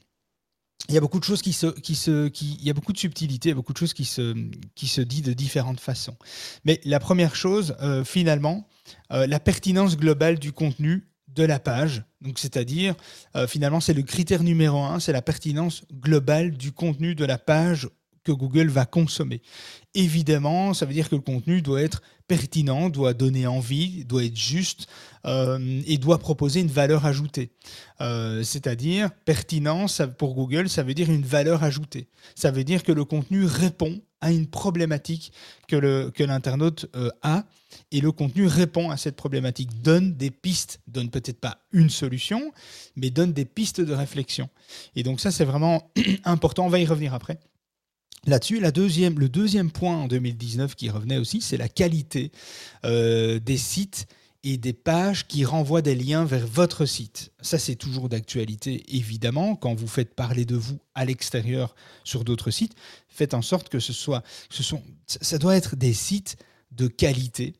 [0.88, 2.92] il y a beaucoup de choses qui se, qui se, qui, il y a beaucoup
[2.92, 4.34] de subtilités, il y a beaucoup de choses qui se,
[4.74, 6.16] qui se dit de différentes façons.
[6.64, 8.68] Mais la première chose, euh, finalement,
[9.12, 12.04] euh, la pertinence globale du contenu de la page.
[12.20, 12.94] Donc, c'est-à-dire,
[13.34, 17.38] euh, finalement, c'est le critère numéro un, c'est la pertinence globale du contenu de la
[17.38, 17.88] page
[18.24, 19.42] que Google va consommer.
[19.94, 24.36] Évidemment, ça veut dire que le contenu doit être pertinent, doit donner envie, doit être
[24.36, 24.86] juste
[25.26, 27.50] euh, et doit proposer une valeur ajoutée.
[28.00, 29.86] Euh, C'est-à-dire, pertinent,
[30.18, 32.08] pour Google, ça veut dire une valeur ajoutée.
[32.34, 35.32] Ça veut dire que le contenu répond à une problématique
[35.68, 37.44] que l'internaute euh, a
[37.92, 42.52] et le contenu répond à cette problématique, donne des pistes, donne peut-être pas une solution,
[42.96, 44.48] mais donne des pistes de réflexion.
[44.96, 45.90] Et donc ça, c'est vraiment
[46.24, 46.64] important.
[46.64, 47.38] On va y revenir après.
[48.26, 52.32] Là-dessus, le deuxième point en 2019 qui revenait aussi, c'est la qualité
[52.84, 54.06] euh, des sites
[54.44, 57.32] et des pages qui renvoient des liens vers votre site.
[57.40, 59.56] Ça, c'est toujours d'actualité, évidemment.
[59.56, 62.74] Quand vous faites parler de vous à l'extérieur sur d'autres sites,
[63.08, 64.22] faites en sorte que ce soit,
[65.06, 66.36] ça doit être des sites
[66.72, 67.54] de qualité,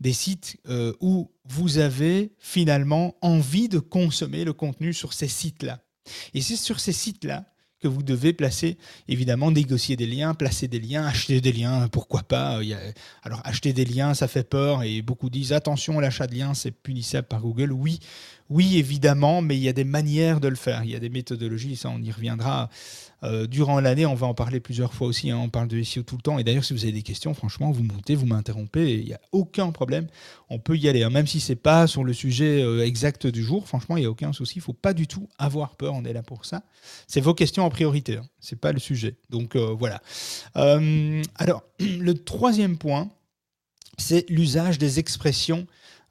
[0.00, 5.80] des sites euh, où vous avez finalement envie de consommer le contenu sur ces sites-là.
[6.34, 7.44] Et c'est sur ces sites-là
[7.86, 8.76] vous devez placer,
[9.08, 12.60] évidemment, négocier des liens, placer des liens, acheter des liens, pourquoi pas.
[12.74, 16.54] a- Alors, acheter des liens, ça fait peur et beaucoup disent attention, l'achat de liens,
[16.54, 17.72] c'est punissable par Google.
[17.72, 18.00] Oui,
[18.48, 20.84] oui, évidemment, mais il y a des manières de le faire.
[20.84, 22.68] Il y a des méthodologies, ça, on y reviendra.
[23.24, 25.30] Euh, durant l'année, on va en parler plusieurs fois aussi.
[25.30, 26.38] hein, on parle de SEO tout le temps.
[26.38, 28.98] Et d'ailleurs, si vous avez des questions, franchement, vous montez, vous m'interrompez.
[28.98, 30.06] Il n'y a aucun problème.
[30.48, 31.02] On peut y aller.
[31.02, 34.06] hein, même si c'est pas sur le sujet euh, exact du jour, franchement, il n'y
[34.06, 34.54] a aucun souci.
[34.56, 35.94] Il faut pas du tout avoir peur.
[35.94, 36.62] On est là pour ça.
[37.08, 38.18] C'est vos questions en priorité.
[38.18, 38.26] Hein.
[38.38, 39.16] C'est pas le sujet.
[39.30, 40.00] Donc euh, voilà.
[40.54, 43.08] Alors, le troisième point,
[43.98, 45.66] c'est l'usage des expressions,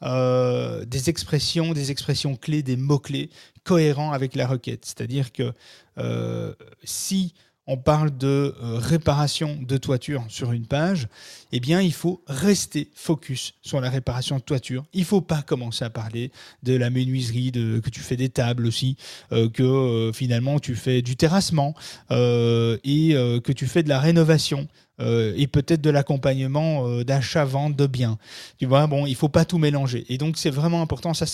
[0.06, 3.30] euh, des expressions, des expressions clés, des mots-clés
[3.64, 4.86] cohérents avec la requête.
[4.86, 5.52] C'est-à-dire que
[5.98, 7.34] euh, si
[7.68, 11.08] on parle de euh, réparation de toiture sur une page,
[11.52, 14.84] eh bien, il faut rester focus sur la réparation de toiture.
[14.94, 16.32] Il ne faut pas commencer à parler
[16.64, 18.98] de la menuiserie, de, que tu fais des tables aussi,
[19.32, 21.74] euh, que euh, finalement tu fais du terrassement
[22.12, 24.68] et que tu fais de la rénovation.
[25.00, 28.18] et peut-être de l'accompagnement d'achat-vente de biens.
[28.58, 30.06] Tu vois, bon, il faut pas tout mélanger.
[30.10, 31.14] Et donc, c'est vraiment important.
[31.14, 31.26] Ça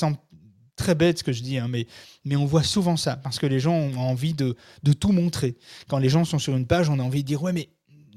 [0.81, 1.85] très bête ce que je dis, hein, mais,
[2.25, 5.55] mais on voit souvent ça, parce que les gens ont envie de, de tout montrer.
[5.87, 7.69] Quand les gens sont sur une page, on a envie de dire, ouais, mais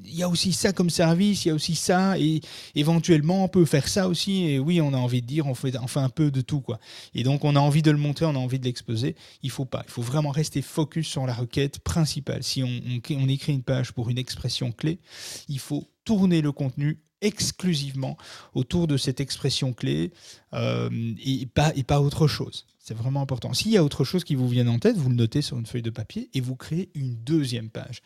[0.07, 2.41] il y a aussi ça comme service, il y a aussi ça, et
[2.75, 4.47] éventuellement on peut faire ça aussi.
[4.47, 6.61] Et oui, on a envie de dire, on fait, on fait un peu de tout,
[6.61, 6.79] quoi.
[7.15, 9.15] Et donc on a envie de le montrer, on a envie de l'exposer.
[9.43, 12.43] Il faut pas, il faut vraiment rester focus sur la requête principale.
[12.43, 15.01] Si on, écrit une page pour une expression clé,
[15.49, 18.17] il faut tourner le contenu exclusivement
[18.55, 20.13] autour de cette expression clé
[20.53, 20.89] euh,
[21.25, 22.67] et, pas, et pas autre chose.
[22.79, 23.55] C'est vraiment important.
[23.55, 25.67] S'il y a autre chose qui vous vient en tête, vous le notez sur une
[25.67, 28.03] feuille de papier et vous créez une deuxième page,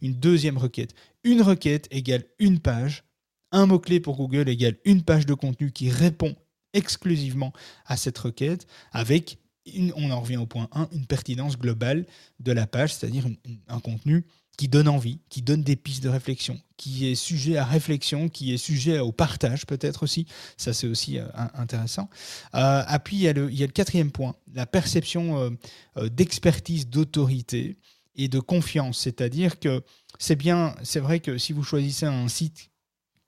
[0.00, 0.94] une deuxième requête.
[1.22, 3.04] Une requête égale une page.
[3.52, 6.34] Un mot-clé pour Google égale une page de contenu qui répond
[6.72, 7.52] exclusivement
[7.84, 12.06] à cette requête avec, une- on en revient au point 1, une pertinence globale
[12.40, 13.26] de la page, c'est-à-dire
[13.68, 14.24] un contenu
[14.56, 18.52] qui donne envie, qui donne des pistes de réflexion, qui est sujet à réflexion, qui
[18.52, 20.26] est sujet au partage peut-être aussi.
[20.56, 22.10] Ça, c'est aussi euh, intéressant.
[22.54, 25.50] Euh, puis, il y, a le, quatrième point, la perception euh,
[25.96, 27.78] euh, d'expertise, d'autorité
[28.14, 28.98] et de confiance.
[28.98, 29.82] C'est-à-dire que
[30.18, 32.70] c'est bien, c'est vrai que si vous choisissez un site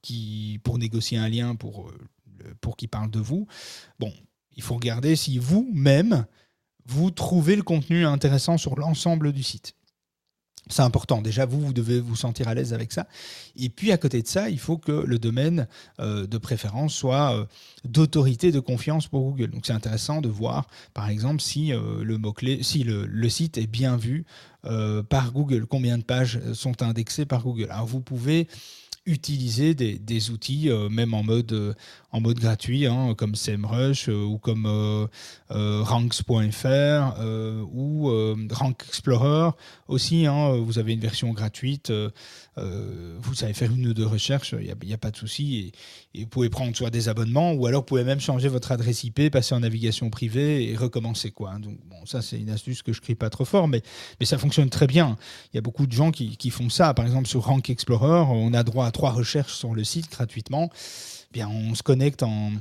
[0.02, 1.90] qui, pour négocier un lien pour,
[2.60, 3.46] pour qu'il parle de vous,
[3.98, 4.12] bon,
[4.56, 6.26] il faut regarder si vous-même,
[6.84, 9.74] vous trouvez le contenu intéressant sur l'ensemble du site.
[10.70, 11.20] C'est important.
[11.20, 13.06] Déjà, vous, vous devez vous sentir à l'aise avec ça.
[13.56, 15.68] Et puis, à côté de ça, il faut que le domaine
[16.00, 17.44] euh, de préférence soit euh,
[17.84, 19.50] d'autorité, de confiance pour Google.
[19.50, 23.58] Donc, c'est intéressant de voir, par exemple, si euh, le mot-clé, si le, le site
[23.58, 24.24] est bien vu
[25.10, 27.66] par Google, combien de pages sont indexées par Google?
[27.70, 28.48] Alors, vous pouvez
[29.06, 31.76] utiliser des, outils, même en mode,
[32.10, 34.66] en mode gratuit, hein, comme SEMrush ou comme
[35.50, 37.20] ranks.fr
[37.72, 38.10] ou
[38.50, 39.50] Rank Explorer
[39.88, 40.26] aussi.
[40.26, 41.92] Hein, vous avez une version gratuite.
[42.56, 45.72] vous savez faire une ou deux recherches, il n'y a, pas de souci.
[46.14, 48.72] Et, et, vous pouvez prendre soit des abonnements ou alors vous pouvez même changer votre
[48.72, 51.30] adresse IP, passer en navigation privée et recommencer.
[51.30, 51.50] Quoi.
[51.50, 51.60] Hein.
[51.60, 53.82] Donc, bon, ça, c'est une astuce que je ne crie pas trop fort, mais,
[54.20, 55.18] mais ça fonctionne très bien.
[55.52, 56.94] Il y a beaucoup de gens qui, qui font ça.
[56.94, 60.70] Par exemple, sur Rank Explorer, on a droit à trois recherches sur le site gratuitement.
[61.32, 62.22] Bien, on se connecte.
[62.22, 62.52] On,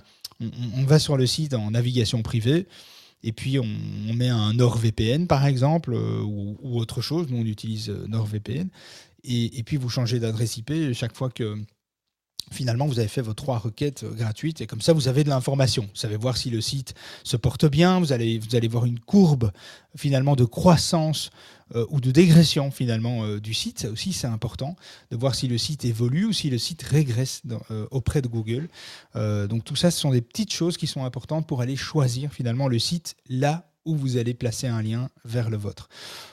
[0.85, 2.67] va sur le site en navigation privée.
[3.23, 7.27] Et puis on, met un NordVPN par exemple euh, ou, autre chose.
[7.29, 8.67] Nous on utilise NordVPN.
[9.23, 11.57] Et, et puis vous changez d'adresse IP chaque fois que
[12.51, 15.83] finalement vous avez fait vos trois requêtes gratuites et comme ça vous avez de l'information.
[15.83, 18.99] Vous savez voir si le site se porte bien, vous allez, vous allez voir une
[18.99, 19.51] courbe
[19.95, 21.29] finalement de croissance
[21.75, 23.79] euh, ou de dégression finalement euh, du site.
[23.79, 24.75] Ça aussi c'est important
[25.11, 28.69] de voir si le site évolue ou si le site régresse euh, auprès de Google.
[29.15, 32.31] Euh, donc tout ça ce sont des petites choses qui sont importantes pour aller choisir
[32.33, 35.89] finalement le site là où vous allez placer un lien vers le vôtre.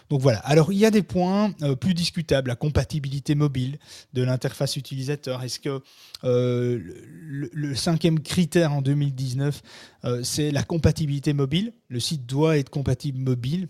[0.09, 0.39] Donc voilà.
[0.41, 3.79] Alors il y a des points euh, plus discutables, la compatibilité mobile
[4.13, 5.43] de l'interface utilisateur.
[5.43, 5.81] Est-ce que
[6.25, 6.81] euh,
[7.53, 9.63] le, cinquième critère en 2019,
[10.05, 11.73] euh, c'est la compatibilité mobile?
[11.89, 13.69] Le site doit être compatible mobile.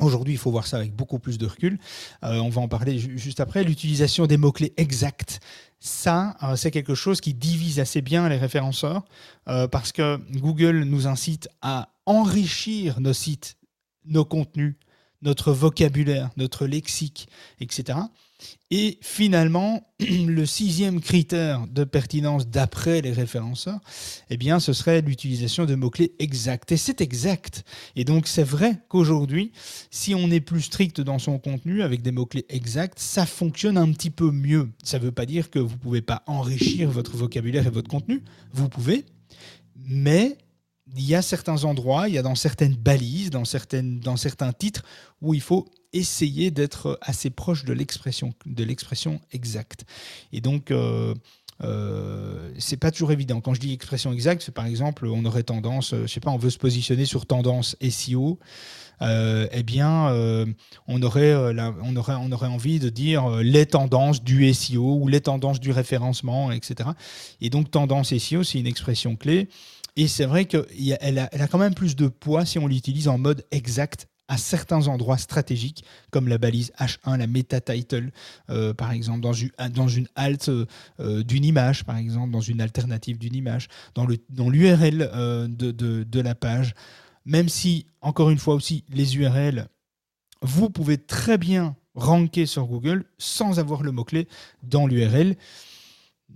[0.00, 1.78] Aujourd'hui, il faut voir ça avec beaucoup plus de recul.
[2.24, 3.64] Euh, on va en parler juste après.
[3.64, 5.40] L'utilisation des mots-clés exacts,
[5.78, 9.04] ça, euh, c'est quelque chose qui divise assez bien les référenceurs
[9.48, 13.56] euh, parce que Google nous incite à enrichir nos sites,
[14.06, 14.76] nos contenus,
[15.22, 17.28] notre vocabulaire, notre lexique,
[17.60, 17.98] etc.
[18.70, 23.80] Et finalement, le sixième critère de pertinence d'après les référenceurs,
[24.30, 26.72] eh bien, ce serait l'utilisation de mots-clés exacts.
[26.72, 27.64] Et c'est exact.
[27.96, 29.52] Et donc, c'est vrai qu'aujourd'hui,
[29.90, 33.90] si on est plus strict dans son contenu avec des mots-clés exacts, ça fonctionne un
[33.92, 34.68] petit peu mieux.
[34.84, 37.88] Ça ne veut pas dire que vous ne pouvez pas enrichir votre vocabulaire et votre
[37.88, 38.22] contenu.
[38.52, 39.04] Vous pouvez.
[39.88, 40.36] Mais
[40.96, 44.52] il y a certains endroits, il y a dans certaines balises, dans, certaines, dans certains
[44.52, 44.82] titres,
[45.20, 49.84] où il faut essayer d'être assez proche de l'expression, exacte.
[50.32, 51.14] Et donc, euh,
[51.62, 53.40] euh, c'est pas toujours évident.
[53.40, 56.38] Quand je dis expression exacte, c'est par exemple, on aurait tendance, je sais pas, on
[56.38, 58.38] veut se positionner sur tendance SEO.
[59.02, 60.46] Euh, eh bien, euh,
[60.86, 64.98] on, aurait, euh, on, aurait, on aurait envie de dire euh, les tendances du SEO
[65.00, 66.90] ou les tendances du référencement, etc.
[67.40, 69.48] Et donc, tendance SEO, c'est une expression clé.
[70.00, 73.44] Et c'est vrai qu'elle a, quand même plus de poids si on l'utilise en mode
[73.50, 78.10] exact à certains endroits stratégiques, comme la balise H1, la meta title,
[78.48, 82.62] euh, par exemple, dans une, dans une alt euh, d'une image, par exemple, dans une
[82.62, 86.72] alternative d'une image, dans l'URL dans euh, de, de, de, la page.
[87.26, 89.68] Même si, encore une fois aussi, les URL,
[90.40, 94.28] vous pouvez très bien ranker sur Google sans avoir le mot-clé
[94.62, 95.36] dans l'URL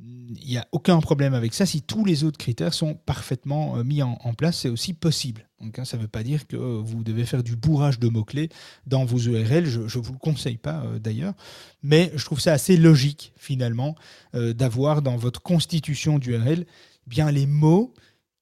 [0.01, 1.67] il n'y a aucun problème avec ça.
[1.67, 5.49] Si tous les autres critères sont parfaitement mis en, place, c'est aussi possible.
[5.61, 8.49] Donc, hein, ça ne veut pas dire que vous devez faire du bourrage de mots-clés
[8.87, 9.67] dans vos URL.
[9.67, 11.35] Je ne vous le conseille pas euh, d'ailleurs.
[11.83, 13.95] Mais je trouve ça assez logique, finalement,
[14.35, 16.67] euh, d'avoir dans votre constitution d'URL
[17.07, 17.95] bien les mots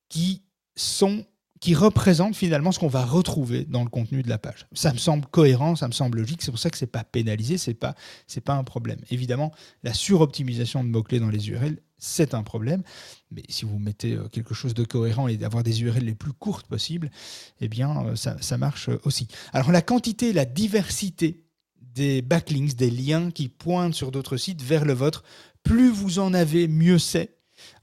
[0.08, 0.42] qui
[0.76, 1.24] sont
[1.62, 4.66] qui représente finalement ce qu'on va retrouver dans le contenu de la page.
[4.72, 7.56] Ça me semble cohérent, ça me semble logique, c'est pour ça que c'est pas pénalisé,
[7.56, 7.94] c'est pas
[8.26, 8.98] c'est pas un problème.
[9.10, 9.52] Évidemment,
[9.84, 12.82] la suroptimisation de mots-clés dans les URL, c'est un problème,
[13.30, 16.32] mais si vous mettez euh, quelque chose de cohérent et d'avoir des URL les plus
[16.32, 17.12] courtes possibles,
[17.60, 19.28] eh bien euh, ça, ça marche aussi.
[19.52, 21.44] Alors la quantité, la diversité
[21.80, 25.22] des backlinks, des liens qui pointent sur d'autres sites vers le vôtre,
[25.62, 27.36] plus vous en avez, mieux c'est.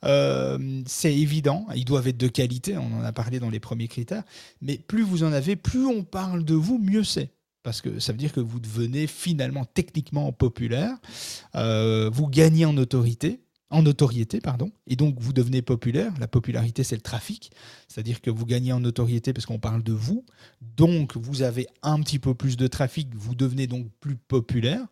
[0.06, 3.88] Euh, c'est évident, ils doivent être de qualité, on en a parlé dans les premiers
[3.88, 4.24] critères,
[4.62, 7.32] mais plus vous en avez, plus on parle de vous, mieux c'est.
[7.64, 10.96] Parce que ça veut dire que vous devenez finalement techniquement populaire,
[11.56, 16.12] euh, vous gagnez en autorité, en notoriété, pardon, et donc vous devenez populaire.
[16.20, 17.52] La popularité, c'est le trafic,
[17.88, 20.26] c'est-à-dire que vous gagnez en notoriété parce qu'on parle de vous,
[20.76, 24.86] donc vous avez un petit peu plus de trafic, vous devenez donc plus populaire,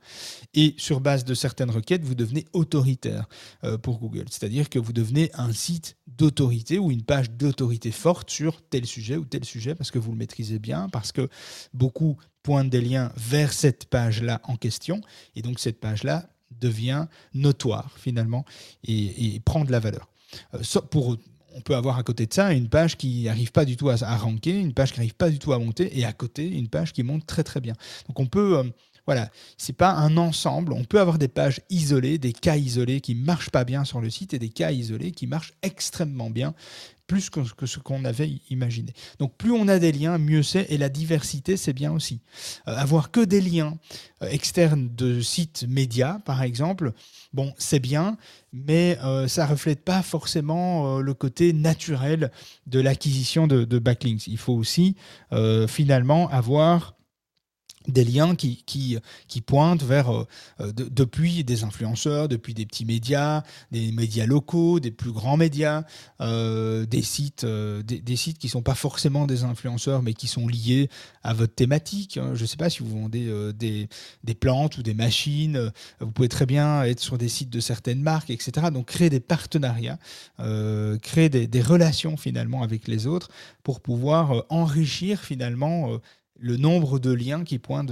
[0.53, 3.27] et sur base de certaines requêtes, vous devenez autoritaire
[3.63, 8.29] euh, pour Google, c'est-à-dire que vous devenez un site d'autorité ou une page d'autorité forte
[8.29, 11.29] sur tel sujet ou tel sujet parce que vous le maîtrisez bien, parce que
[11.73, 15.01] beaucoup pointent des liens vers cette page-là en question,
[15.35, 18.45] et donc cette page-là devient notoire finalement
[18.83, 20.07] et, prend de la valeur.
[20.53, 21.17] Euh, pour,
[21.55, 23.95] on peut avoir à côté de ça une page qui n'arrive pas du tout à,
[24.03, 26.67] à ranker, une page qui n'arrive pas du tout à monter, et à côté une
[26.67, 27.73] page qui monte très très bien.
[28.07, 28.63] Donc on peut, euh,
[29.05, 30.73] voilà, c'est pas un ensemble.
[30.73, 34.09] On peut avoir des pages isolées, des cas isolés qui marchent pas bien sur le
[34.09, 36.53] site, et des cas isolés qui marchent extrêmement bien
[37.07, 38.93] plus que, ce qu'on avait imaginé.
[39.17, 42.19] Donc plus on a des liens, mieux c'est, et la diversité, c'est bien aussi.
[42.67, 43.77] Euh, avoir que des liens
[44.21, 46.91] euh, externes de sites médias, par exemple,
[47.33, 48.17] bon, c'est bien,
[48.51, 52.31] mais euh, ça reflète pas forcément le côté naturel
[52.65, 54.27] de l'acquisition de, backlinks.
[54.27, 54.95] Il faut aussi
[55.67, 56.96] finalement avoir
[57.87, 58.97] des liens qui, qui,
[59.27, 60.25] qui pointent vers, euh,
[60.59, 65.83] de- depuis des influenceurs, depuis des petits médias, des médias locaux, des plus grands médias,
[66.21, 70.47] euh, des sites, euh, des, sites qui sont pas forcément des influenceurs, mais qui sont
[70.47, 70.89] liés
[71.23, 72.17] à votre thématique.
[72.17, 72.31] hein.
[72.33, 73.87] Je ne sais pas si vous vendez des,
[74.23, 78.01] des plantes ou des machines, vous pouvez très bien être sur des sites de certaines
[78.01, 78.67] marques, etc.
[78.71, 79.99] Donc créer des partenariats,
[80.37, 83.29] créer des, relations finalement avec les autres
[83.63, 85.99] pour pouvoir enrichir finalement
[86.39, 87.91] le nombre de liens qui pointent,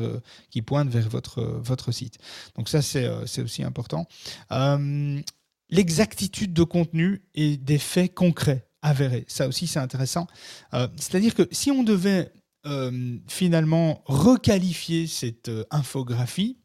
[0.50, 2.18] qui pointent vers votre, votre site.
[2.56, 4.08] Donc ça, c'est euh, aussi important.
[4.52, 5.22] Euh,
[5.70, 9.26] L'exactitude de contenu et des faits concrets, avérés.
[9.28, 10.28] Ça aussi, c'est intéressant.
[10.76, 12.32] Euh, C'est-à-dire que si on devait
[13.28, 16.58] finalement requalifier cette infographie,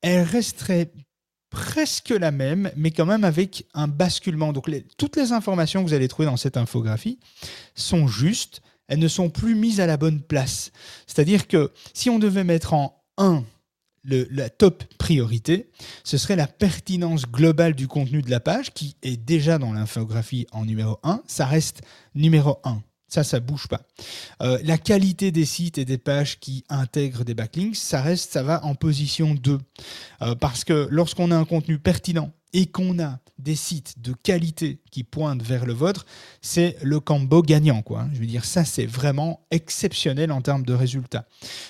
[0.00, 0.92] elle resterait
[1.54, 4.52] presque la même, mais quand même avec un basculement.
[4.52, 7.18] Donc toutes les informations que vous allez trouver dans cette infographie
[7.74, 10.70] sont justes, elles ne sont plus mises à la bonne place.
[11.06, 13.44] C'est-à-dire que si on devait mettre en 1
[14.02, 15.70] le- la top priorité,
[16.04, 20.46] ce serait la pertinence globale du contenu de la page, qui est déjà dans l'infographie
[20.52, 21.82] en numéro 1, ça reste
[22.14, 22.82] numéro 1.
[23.14, 23.82] Ça, ça bouge pas.
[24.42, 28.42] Euh, la qualité des sites et des pages qui intègrent des backlinks, ça reste, ça
[28.42, 29.60] va en position 2.
[30.22, 34.80] Euh, parce que lorsqu'on a un contenu pertinent et qu'on a des sites de qualité
[34.90, 36.06] qui pointent vers le vôtre,
[36.42, 37.82] c'est le combo gagnant.
[37.82, 38.00] Quoi.
[38.00, 38.10] hein.
[38.14, 41.28] Je veux dire, ça, c'est vraiment exceptionnel en termes de résultats.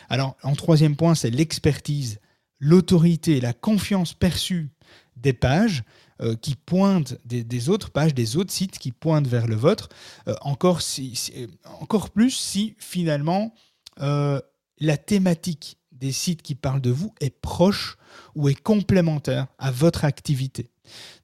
[0.09, 2.21] Alors, en troisième point, c'est l'expertise,
[2.59, 4.71] l'autorité, la confiance perçue
[5.19, 5.85] des pages
[6.21, 9.89] euh, qui pointent des, autres pages, des autres sites qui pointent vers le vôtre.
[10.29, 11.47] Euh, encore, si- euh,
[11.81, 13.53] encore plus si finalement
[13.97, 17.97] la thématique des sites qui parlent de vous est proche
[18.35, 20.69] ou est complémentaire à votre activité.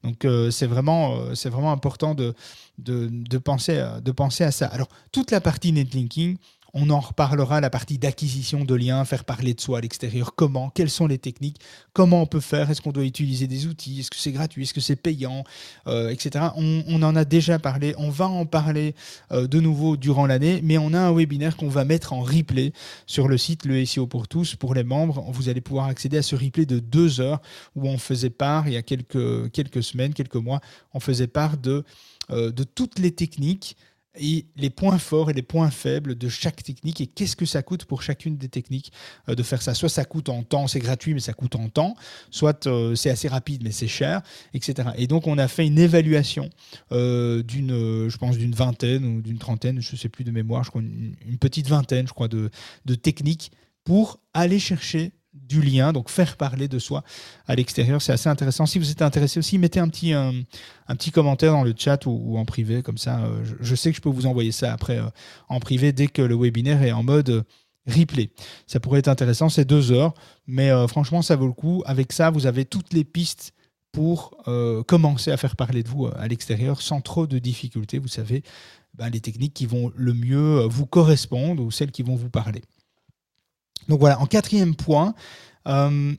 [0.05, 2.35] Donc c'est vraiment, vraiment important de,
[2.79, 4.67] de, penser, de penser à ça.
[4.69, 6.37] Alors toute la partie netlinking,
[6.75, 10.71] on en reparlera, la partie d'acquisition de liens, faire parler de soi à l'extérieur, comment,
[10.71, 11.59] quelles sont les techniques,
[11.93, 14.75] comment on peut faire, est-ce qu'on doit utiliser des outils, est-ce que c'est gratuit, est-ce
[14.75, 15.45] que c'est payant,
[15.87, 16.47] euh, etc.
[16.57, 18.95] On, en a déjà parlé, on va en parler
[19.33, 22.73] euh, de nouveau durant l'année, mais on a un webinaire qu'on va mettre en replay
[23.07, 24.55] sur le site Le SEO pour tous.
[24.55, 27.41] Pour les membres, vous allez pouvoir accéder à ce replay de deux heures
[27.75, 30.61] où on faisait part, il y a quelques, semaines, quelques mois,
[30.95, 31.85] on faisait part de,
[32.31, 33.77] euh, de toutes les techniques
[34.19, 37.63] et les points forts et les points faibles de chaque technique et qu'est-ce que ça
[37.63, 38.93] coûte pour chacune des techniques
[39.29, 39.75] euh, de faire ça?
[39.75, 41.95] Soit ça coûte en temps, c'est gratuit, mais ça coûte en temps,
[42.31, 44.91] soit euh, c'est assez rapide, mais c'est cher, etc.
[44.97, 46.51] Et donc on a fait une évaluation
[46.93, 50.65] euh, d'une, je pense, d'une vingtaine ou d'une trentaine, je ne sais plus de mémoire,
[50.65, 52.51] je crois une, petite vingtaine, je crois, de
[52.95, 53.53] techniques
[53.85, 57.05] pour aller chercher du lien, donc faire parler de soi
[57.47, 58.03] à l'extérieur.
[58.03, 58.67] C'est assez intéressant.
[58.67, 60.33] Si vous êtes intéressé aussi, mettez un petit, un,
[60.89, 63.21] petit commentaire dans le chat ou, en privé, comme ça.
[63.21, 65.09] euh, je, sais que je peux vous envoyer ça après euh,
[65.49, 67.43] en privé dès que le webinaire est en mode euh,
[67.87, 68.31] replay.
[68.67, 70.15] Ça pourrait être intéressant, c'est deux heures,
[70.47, 71.83] mais franchement, ça vaut le coup.
[71.87, 73.53] Avec ça, vous avez toutes les pistes
[73.91, 74.37] pour
[74.87, 77.99] commencer à faire parler de vous à l'extérieur sans trop de difficultés.
[77.99, 78.45] Vous savez,
[78.95, 82.63] ben, les techniques qui vont le mieux vous correspondre ou celles qui vont vous parler.
[83.89, 85.15] Donc voilà, en quatrième point,
[85.67, 86.15] euh,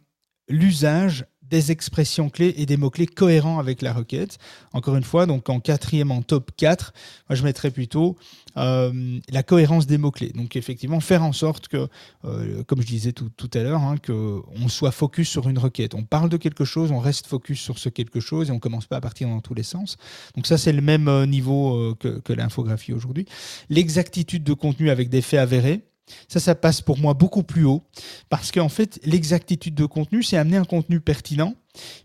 [0.48, 4.38] l'usage des expressions clés et des mots-clés cohérents avec la requête.
[4.72, 6.94] Encore une fois, donc en quatrième, en top 4,
[7.30, 8.16] moi je mettrais plutôt
[8.56, 10.32] euh, la cohérence des mots-clés.
[10.34, 11.90] Donc effectivement, faire en sorte que,
[12.24, 15.94] euh, comme je disais tout, à l'heure, hein, qu'on soit focus sur une requête.
[15.94, 18.86] On parle de quelque chose, on reste focus sur ce quelque chose et on commence
[18.86, 19.98] pas à partir dans tous les sens.
[20.36, 23.26] Donc ça, c'est le même niveau que l'infographie aujourd'hui.
[23.70, 25.82] L'exactitude de contenu avec des faits avérés.
[26.28, 27.84] Ça, ça passe pour moi beaucoup plus haut
[28.30, 31.56] parce qu'en fait, l'exactitude de contenu, c'est amener un contenu pertinent,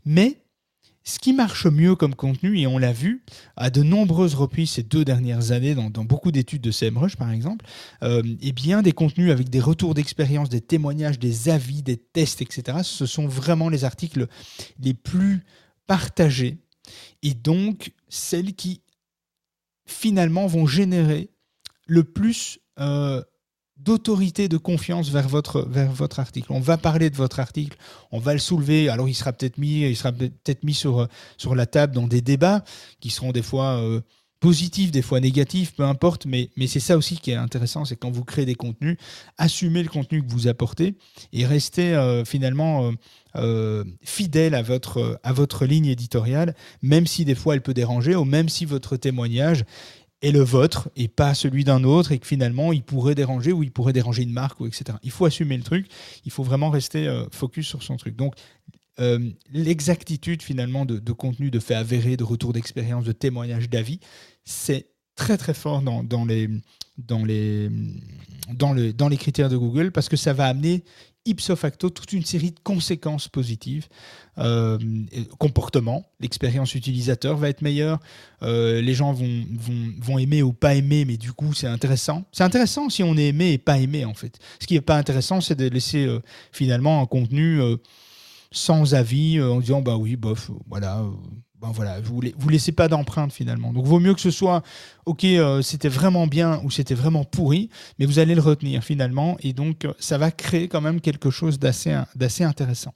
[0.05, 0.39] mais
[1.09, 3.23] ce qui marche mieux comme contenu, et on l'a vu
[3.57, 7.65] à de nombreuses reprises ces deux dernières années, dans, beaucoup d'études de SEMrush par exemple,
[8.03, 12.43] euh, eh bien des contenus avec des retours d'expérience, des témoignages, des avis, des tests,
[12.43, 12.79] etc.
[12.83, 14.27] Ce sont vraiment les articles
[14.81, 15.45] les plus
[15.87, 16.59] partagés
[17.23, 18.83] et donc celles qui
[19.87, 21.31] finalement vont générer
[21.87, 23.23] le plus euh,
[23.79, 26.51] d'autorité, de confiance vers votre, vers votre article.
[26.51, 27.77] On va parler de votre article,
[28.11, 28.89] on va le soulever.
[28.89, 32.21] Alors, il sera peut-être mis, il sera peut-être mis sur, sur la table dans des
[32.21, 32.65] débats
[33.01, 34.01] qui seront des fois euh,
[34.41, 37.97] positifs, des fois négatifs, peu importe, mais, mais c'est ça aussi qui est intéressant, c'est
[37.97, 38.97] quand vous créez des contenus,
[39.39, 40.97] assumez le contenu que vous apportez
[41.33, 42.93] et restez euh, finalement
[43.37, 48.15] euh, fidèle à votre, à votre ligne éditoriale, même si des fois elle peut déranger,
[48.15, 49.65] ou même si votre témoignage
[50.23, 53.63] est le vôtre et pas celui d'un autre, et que finalement il pourrait déranger, ou
[53.63, 54.99] il pourrait déranger une marque, ou etc.
[55.03, 55.89] Il faut assumer le truc,
[56.25, 58.17] il faut vraiment rester focus sur son truc.
[58.17, 58.35] Donc
[58.99, 64.01] euh, l'exactitude finalement de, contenu, de faits avérés, de retour d'expérience, de témoignages, d'avis,
[64.45, 66.49] c'est très très fort dans, dans, les,
[66.97, 67.69] dans, les,
[68.55, 70.83] dans, le, dans les critères de Google parce que ça va amener
[71.27, 73.89] ipso facto toute une série de conséquences positives.
[74.39, 74.79] Euh,
[75.39, 77.99] comportement, l'expérience utilisateur va être meilleure,
[78.43, 82.25] euh, les gens vont, vont, vont, aimer ou pas aimer, mais du coup c'est intéressant.
[82.33, 84.39] C'est intéressant si on est aimé et pas aimé en fait.
[84.61, 86.07] Ce qui n'est pas intéressant, c'est de laisser
[86.53, 87.61] finalement un contenu
[88.57, 91.05] sans avis euh, en disant bah oui, bof, voilà.
[91.63, 93.73] Euh, ben voilà, vous vous laissez pas d'empreinte finalement.
[93.73, 94.63] Donc, vaut mieux que ce soit,
[95.05, 99.37] ok, euh, c'était vraiment bien ou c'était vraiment pourri, mais vous allez le retenir finalement,
[99.41, 102.95] et donc ça va créer quand même quelque chose d'assez d'assez intéressant.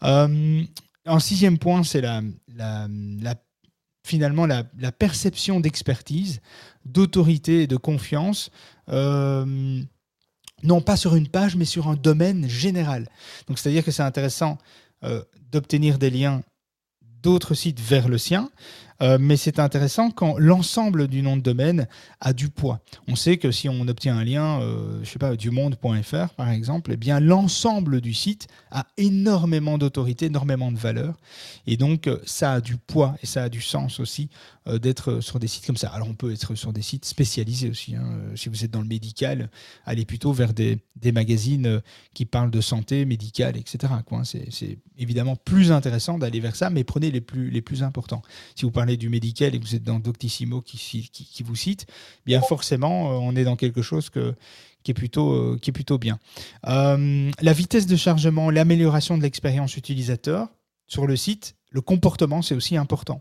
[0.00, 2.22] un sixième point, c'est la,
[4.04, 6.40] finalement la, perception d'expertise,
[6.84, 8.50] d'autorité et de confiance
[10.62, 13.08] non pas sur une page, mais sur un domaine général.
[13.46, 14.58] Donc c'est-à-dire que c'est intéressant
[15.04, 15.22] euh,
[15.52, 16.42] d'obtenir des liens
[17.22, 18.50] d'autres sites vers le sien,
[19.00, 21.86] euh, mais c'est intéressant quand l'ensemble du nom de domaine
[22.20, 22.80] a du poids.
[23.06, 26.50] On sait que si on obtient un lien, euh, je sais pas, du monde.fr par
[26.50, 31.14] exemple, eh bien l'ensemble du site a énormément d'autorité, énormément de valeur,
[31.66, 34.30] et donc euh, ça a du poids et ça a du sens aussi
[34.80, 35.88] d'être sur des sites comme ça.
[35.88, 37.94] Alors on peut être sur des sites spécialisés aussi.
[37.94, 38.20] Hein.
[38.34, 39.50] Si vous êtes dans le médical,
[39.84, 41.80] allez plutôt vers des, des magazines
[42.14, 43.92] qui parlent de santé médicale, etc.
[44.50, 48.22] C'est évidemment plus intéressant d'aller vers ça, mais prenez les plus, les plus importants.
[48.54, 51.86] Si vous parlez du médical et que vous êtes dans Doctissimo qui, qui, vous cite,
[52.26, 54.34] bien forcément, euh, on est dans quelque chose que,
[54.82, 56.18] qui, est plutôt, euh, qui est plutôt bien.
[56.66, 60.48] Euh, la vitesse de chargement, l'amélioration de l'expérience utilisateur
[60.86, 63.20] sur le site, le comportement, c'est aussi important.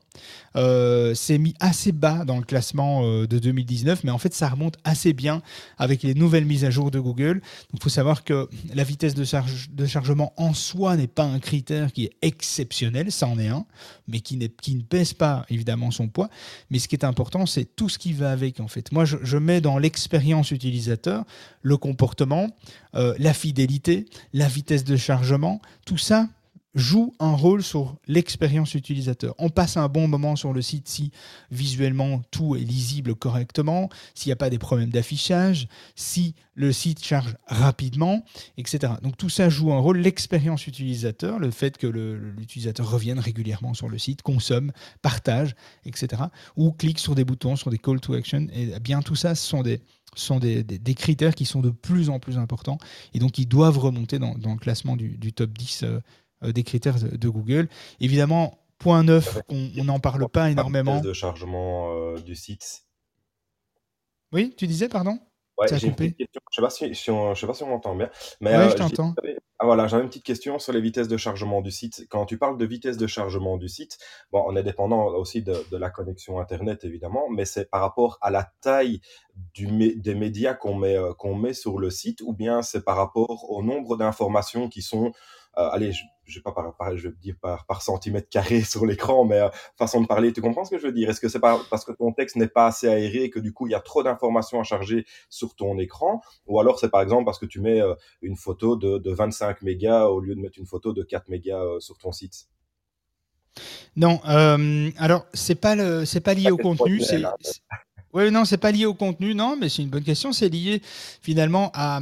[0.55, 4.47] Euh, c'est mis assez bas dans le classement euh, de 2019, mais en fait, ça
[4.47, 5.41] remonte assez bien
[5.77, 7.41] avec les nouvelles mises à jour de Google.
[7.73, 11.39] il faut savoir que la vitesse de, charge, de chargement en soi n'est pas un
[11.39, 13.65] critère qui est exceptionnel, ça en est un,
[14.07, 16.29] mais qui, qui ne pèse pas évidemment son poids.
[16.69, 18.91] Mais ce qui est important, c'est tout ce qui va avec, en fait.
[18.93, 21.25] Moi, je, mets dans l'expérience utilisateur
[21.61, 22.49] le comportement,
[22.95, 26.27] euh, la fidélité, la vitesse de chargement, tout ça,
[26.77, 29.33] joue un rôle sur l'expérience utilisateur.
[29.39, 31.11] On passe un bon moment sur le site si
[31.49, 37.03] visuellement tout est lisible correctement, s'il n'y a pas des problèmes d'affichage, si le site
[37.03, 38.23] charge rapidement,
[38.57, 38.93] etc.
[39.01, 39.97] Donc tout ça joue un rôle.
[39.97, 44.71] L'expérience utilisateur, le fait que l'utilisateur revienne régulièrement sur le site, consomme,
[45.01, 46.23] partage, etc.
[46.57, 48.47] Ou clique sur des boutons, sur des call to action.
[48.53, 49.81] Et bien tout ça, ce sont des
[50.15, 50.63] sont des,
[50.95, 52.79] critères qui sont de plus en plus importants
[53.13, 55.99] et donc ils doivent remonter dans, le classement du, top 10 euh,
[56.41, 57.67] des critères de Google.
[57.99, 61.01] Évidemment, point neuf, on n'en parle pas énormément.
[61.01, 62.85] de chargement euh, du site.
[64.31, 65.19] Oui, tu disais, pardon?
[65.57, 66.41] Ouais, j'ai une petite question.
[66.51, 68.11] Je ne sais, si sais pas si on m'entend bien.
[68.41, 69.15] Mais, ouais, je euh, t'entends.
[69.57, 72.05] Ah, voilà, j'avais une petite question sur les vitesses de chargement du site.
[72.09, 73.97] Quand tu parles de vitesse de chargement du site,
[74.31, 78.19] bon, on est dépendant aussi de, de la connexion Internet, évidemment, mais c'est par rapport
[78.21, 79.01] à la taille
[79.55, 79.65] du,
[79.95, 83.63] des médias qu'on met, qu'on met sur le site, ou bien c'est par rapport au
[83.63, 85.11] nombre d'informations qui sont euh,
[85.57, 89.25] allez, je, je vais pas par, je veux dire par, par centimètre carré sur l'écran,
[89.25, 91.09] mais euh, façon de parler, tu comprends ce que je veux dire?
[91.09, 93.67] Est-ce que c'est parce que ton texte n'est pas assez aéré et que du coup
[93.67, 97.25] il y a trop d'informations à charger sur ton écran, ou alors c'est par exemple
[97.25, 100.59] parce que tu mets euh, une photo de, de 25 mégas au lieu de mettre
[100.59, 102.47] une photo de 4 mégas sur ton site?
[103.95, 104.19] Non,
[104.97, 107.23] alors c'est pas le, c'est pas lié au contenu, c'est
[108.13, 110.31] oui, non, c'est pas lié au contenu, non, mais c'est une bonne question.
[110.31, 110.81] C'est lié
[111.21, 111.99] finalement à,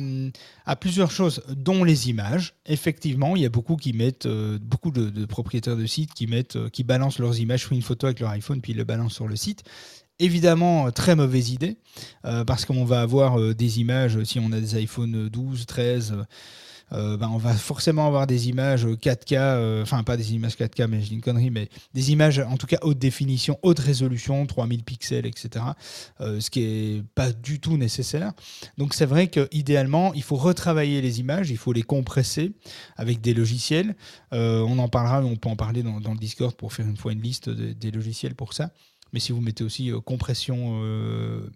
[0.79, 2.53] plusieurs choses, dont les images.
[2.65, 6.57] Effectivement, il y a beaucoup qui mettent, euh, beaucoup de, propriétaires de sites qui mettent,
[6.57, 9.27] euh, qui balancent leurs images, font une photo avec leur iPhone puis le balancent sur
[9.27, 9.63] le site.
[10.19, 11.77] Évidemment, très mauvaise idée,
[12.23, 16.15] euh, parce qu'on va avoir des images, si on a des iPhone 12, 13,
[16.91, 20.87] euh, ben, on va forcément avoir des images 4K, euh, enfin pas des images 4K,
[20.87, 24.83] mais je une connerie, mais des images en tout cas haute définition, haute résolution, 3000
[24.83, 25.65] pixels, etc.
[26.21, 28.33] Euh, ce qui est pas du tout nécessaire.
[28.77, 32.53] Donc c'est vrai qu'idéalement, il faut retravailler les images, il faut les compresser
[32.97, 33.95] avec des logiciels.
[34.31, 37.21] on en parlera, on peut en parler dans, le Discord pour faire une fois une
[37.21, 38.71] liste des logiciels pour ça.
[39.15, 41.49] Mais si vous mettez aussi compression euh,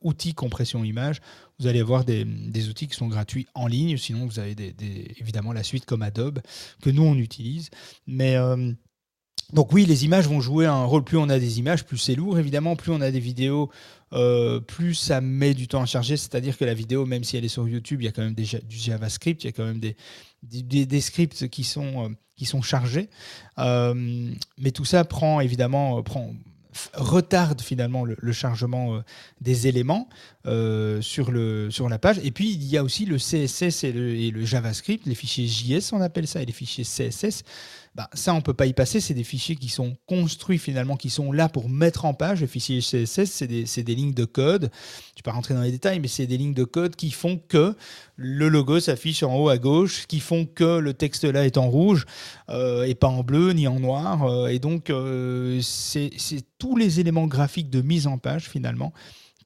[0.00, 1.20] outils compression image,
[1.58, 2.24] vous allez avoir des,
[2.68, 3.96] outils qui sont gratuits en ligne.
[3.96, 4.74] Sinon, vous avez des,
[5.18, 6.40] évidemment la suite comme Adobe
[6.82, 7.70] que nous on utilise.
[8.06, 8.72] Mais euh,
[9.52, 11.04] donc oui, les images vont jouer un rôle.
[11.04, 12.38] Plus on a des images, plus c'est lourd.
[12.38, 13.70] Évidemment, plus on a des vidéos,
[14.12, 16.16] euh, plus ça met du temps à charger.
[16.16, 18.34] C'est-à-dire que la vidéo, même si elle est sur YouTube, il y a quand même
[18.34, 19.96] déjà du JavaScript, il y a quand même des,
[20.42, 23.08] des, des scripts qui sont, euh, chargés.
[23.58, 23.94] Euh,
[24.58, 26.02] mais tout ça prend évidemment
[26.94, 29.02] retarde finalement le, chargement
[29.40, 30.08] des éléments
[30.44, 32.20] sur, le, sur la page.
[32.22, 36.00] Et puis il y a aussi le CSS et le JavaScript, les fichiers JS on
[36.00, 37.42] appelle ça, et les fichiers CSS.
[37.96, 39.00] Bah, ça, on ne peut pas y passer.
[39.00, 42.42] C'est des fichiers qui sont construits finalement, qui sont là pour mettre en page.
[42.42, 44.64] Les fichiers CSS, c'est des, des, lignes de code.
[44.64, 47.10] Je ne vais pas rentrer dans les détails, mais c'est des lignes de code qui
[47.10, 47.74] font que
[48.16, 51.70] le logo s'affiche en haut à gauche, qui font que le texte là est en
[51.70, 52.04] rouge
[52.50, 54.24] euh, et pas en bleu ni en noir.
[54.24, 56.10] Euh, et donc, euh, c'est
[56.58, 58.92] tous les éléments graphiques de mise en page finalement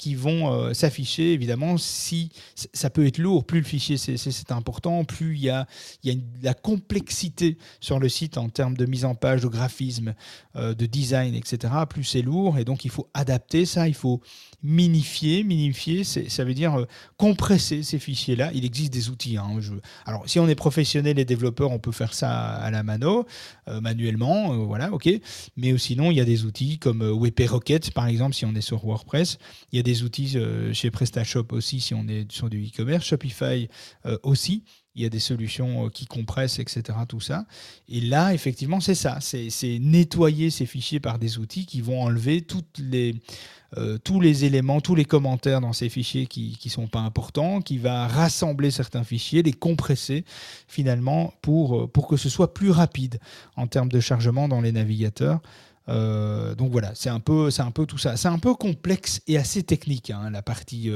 [0.00, 2.30] qui vont euh, s'afficher, évidemment, si
[2.72, 5.66] ça peut être lourd, plus le fichier c'est important, plus il y a,
[6.04, 10.14] y a la complexité sur le site en termes de mise en page, de graphisme,
[10.56, 14.22] euh, de design, etc., plus c'est lourd, et donc il faut adapter ça, il faut
[14.62, 16.84] minifier, minifier, ça veut dire euh,
[17.16, 18.50] compresser ces fichiers-là.
[18.54, 19.36] Il existe des outils.
[19.36, 19.48] Hein.
[20.04, 23.26] Alors, si on est professionnel et développeur, on peut faire ça à la mano,
[23.68, 25.08] euh, manuellement, euh, voilà, ok.
[25.56, 28.60] Mais sinon, il y a des outils comme WP Rocket, par exemple, si on est
[28.60, 29.38] sur WordPress.
[29.72, 30.36] Il y a des outils
[30.72, 33.06] chez PrestaShop aussi, si on est sur du e-commerce.
[33.06, 33.68] Shopify
[34.22, 34.64] aussi
[34.94, 36.82] il y a des solutions qui compressent, etc.
[37.08, 37.44] Tout ça.
[37.88, 39.18] Et là, effectivement, c'est ça.
[39.20, 42.44] C'est nettoyer ces fichiers par des outils qui vont enlever
[43.76, 47.60] euh, tous les éléments, tous les commentaires dans ces fichiers qui ne sont pas importants,
[47.60, 50.24] qui va rassembler certains fichiers, les compresser
[50.66, 53.20] finalement pour, euh, pour que ce soit plus rapide
[53.56, 55.40] en termes de chargement dans les navigateurs.
[55.88, 58.16] Euh, donc voilà, c'est un, peu, un peu tout ça.
[58.16, 60.90] C'est un peu complexe et assez technique, hein, la partie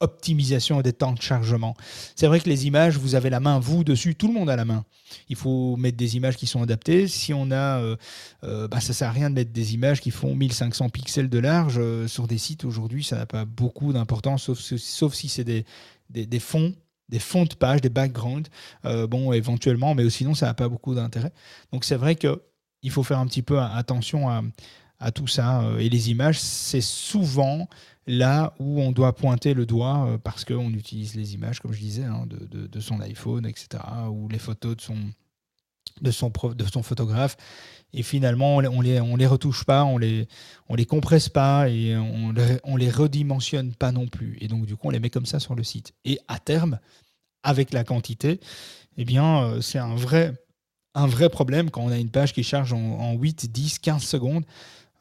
[0.00, 1.76] optimisation des temps de chargement.
[2.16, 4.56] C'est vrai que les images, vous avez la main, vous, dessus, tout le monde a
[4.56, 4.84] la main.
[5.28, 7.06] Il faut mettre des images qui sont adaptées.
[7.06, 7.96] Si on a, euh,
[8.44, 11.38] euh, bah, ça sert à rien de mettre des images qui font 1500 pixels de
[11.38, 15.64] large euh, sur des sites aujourd'hui, ça n'a pas beaucoup d'importance, sauf, si c'est des,
[16.08, 16.74] des, fonds
[17.08, 18.48] des fonds de page, des backgrounds,
[18.84, 21.32] bon, éventuellement, mais sinon, ça n'a pas beaucoup d'intérêt.
[21.72, 24.42] Donc, c'est vrai qu'il faut faire un petit peu attention à,
[24.98, 25.64] à tout ça.
[25.78, 27.68] Et les images, c'est souvent
[28.06, 31.80] là où on doit pointer le doigt euh, parce qu'on utilise les images, comme je
[31.80, 34.76] disais, hein, de, son iPhone, etc., ou les photos
[36.00, 36.32] de son,
[36.82, 37.36] photographe.
[37.92, 40.28] Et finalement, on les, les retouche pas, on les,
[40.74, 44.38] les compresse pas et on les, les redimensionne pas non plus.
[44.40, 45.92] Et donc, du coup, on les met comme ça sur le site.
[46.04, 46.78] Et à terme,
[47.42, 48.40] avec la quantité,
[48.96, 50.34] eh bien, euh, c'est un vrai,
[50.94, 54.02] un vrai problème quand on a une page qui charge en, en 8, 10, 15
[54.02, 54.44] secondes.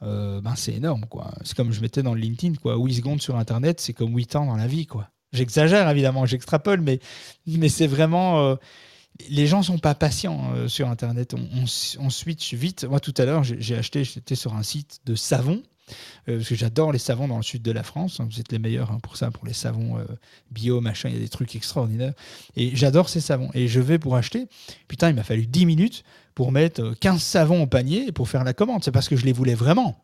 [0.01, 1.05] Euh, ben c'est énorme.
[1.09, 1.31] quoi.
[1.43, 2.77] C'est comme je mettais dans le LinkedIn, quoi.
[2.77, 4.85] 8 secondes sur Internet, c'est comme 8 ans dans la vie.
[4.85, 5.09] quoi.
[5.33, 6.99] J'exagère, évidemment, j'extrapole, mais,
[7.47, 8.41] mais c'est vraiment...
[8.41, 8.55] Euh,
[9.29, 11.33] les gens sont pas patients euh, sur Internet.
[11.33, 12.85] On, switch vite.
[12.85, 15.61] Moi, tout à l'heure, j'ai acheté, j'étais sur un site de savon.
[16.25, 18.21] parce que j'adore les savons dans le sud de la France.
[18.21, 19.97] Vous êtes les meilleurs hein, pour ça, pour les savons
[20.51, 21.09] bio, machin.
[21.09, 22.13] Il y a des trucs extraordinaires.
[22.55, 23.49] Et j'adore ces savons.
[23.53, 24.47] Et je vais pour acheter.
[24.87, 26.05] Putain, il m'a fallu 10 minutes
[26.39, 28.81] pour mettre 15 savons au panier pour faire la commande.
[28.81, 29.99] C'est parce que je les voulais vraiment.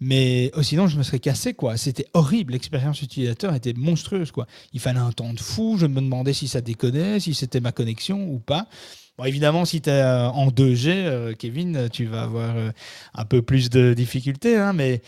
[0.00, 1.54] Mais oh, sinon, je me serais cassé.
[1.54, 1.78] quoi.
[1.78, 2.52] C'était horrible.
[2.52, 4.30] L'expérience utilisateur était monstrueuse.
[4.30, 4.46] quoi.
[4.74, 5.78] Il fallait un temps de fou.
[5.78, 8.66] Je me demandais si ça déconnait, si c'était ma connexion ou pas.
[9.16, 12.70] Bon, évidemment, si tu es euh, en 2G, euh, Kevin, tu vas avoir euh,
[13.14, 14.58] un peu plus de difficultés.
[14.58, 15.00] Hein, mais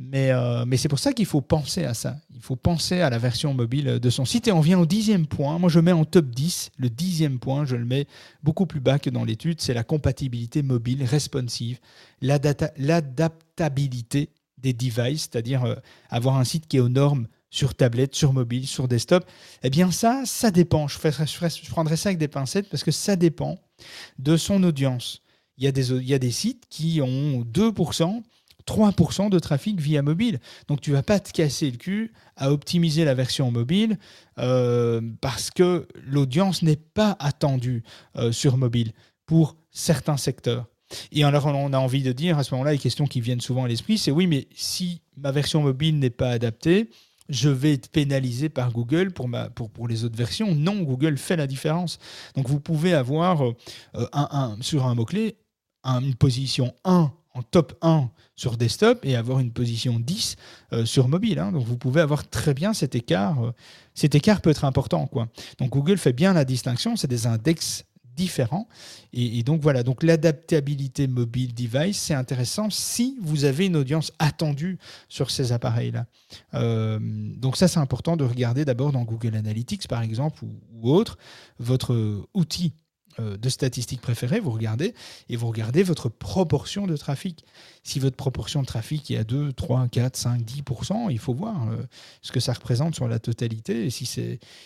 [0.00, 2.18] mais, euh, mais c'est pour ça qu'il faut penser à ça.
[2.34, 4.46] Il faut penser à la version mobile de son site.
[4.46, 5.58] Et on vient au dixième point.
[5.58, 6.70] Moi, je mets en top 10.
[6.78, 8.06] Le dixième point, je le mets
[8.44, 9.60] beaucoup plus bas que dans l'étude.
[9.60, 11.80] C'est la compatibilité mobile responsive,
[12.20, 15.74] l'adaptabilité des devices, c'est-à-dire euh,
[16.10, 19.28] avoir un site qui est aux normes sur tablette, sur mobile, sur desktop.
[19.64, 20.86] Eh bien, ça, ça dépend.
[20.86, 23.58] Je, je prendrai ça avec des pincettes parce que ça dépend
[24.18, 25.22] de son audience.
[25.56, 28.22] Il y a des, il y a des sites qui ont 2%
[28.68, 30.40] 3% de trafic via mobile.
[30.68, 33.98] Donc tu vas pas te casser le cul à optimiser la version mobile
[34.38, 37.82] euh, parce que l'audience n'est pas attendue
[38.16, 38.92] euh, sur mobile
[39.26, 40.66] pour certains secteurs.
[41.12, 43.64] Et alors on a envie de dire à ce moment-là, les questions qui viennent souvent
[43.64, 46.90] à l'esprit, c'est oui, mais si ma version mobile n'est pas adaptée,
[47.28, 50.54] je vais être pénalisé par Google pour, les autres versions.
[50.54, 51.98] Non, Google fait la différence.
[52.36, 53.52] Donc vous pouvez avoir euh,
[54.12, 55.36] un, un, sur un mot-clé
[55.84, 57.12] une position 1
[57.42, 60.36] top 1 sur desktop et avoir une position 10
[60.72, 61.38] euh, sur mobile.
[61.38, 61.52] Hein.
[61.52, 63.42] Donc vous pouvez avoir très bien cet écart.
[63.42, 63.50] Euh,
[63.94, 65.06] cet écart peut être important.
[65.06, 65.28] Quoi.
[65.58, 67.84] Donc Google fait bien la distinction, c'est des index
[68.18, 68.68] différents.
[69.12, 74.78] Et, donc voilà, donc l'adaptabilité mobile device, c'est intéressant si vous avez une audience attendue
[75.08, 76.06] sur ces appareils-là.
[76.54, 80.90] Euh, donc ça, c'est important de regarder d'abord dans Google Analytics, par exemple, ou, ou
[80.90, 81.16] autre,
[81.60, 82.72] votre outil
[83.18, 84.94] de statistiques préférées, vous regardez,
[85.28, 87.44] et vous regardez votre proportion de trafic.
[87.82, 91.68] Si votre proportion de trafic est à 2, 3, 4, 5, 10%, il faut voir
[91.68, 91.76] euh,
[92.22, 94.06] ce que ça représente sur la totalité, et si,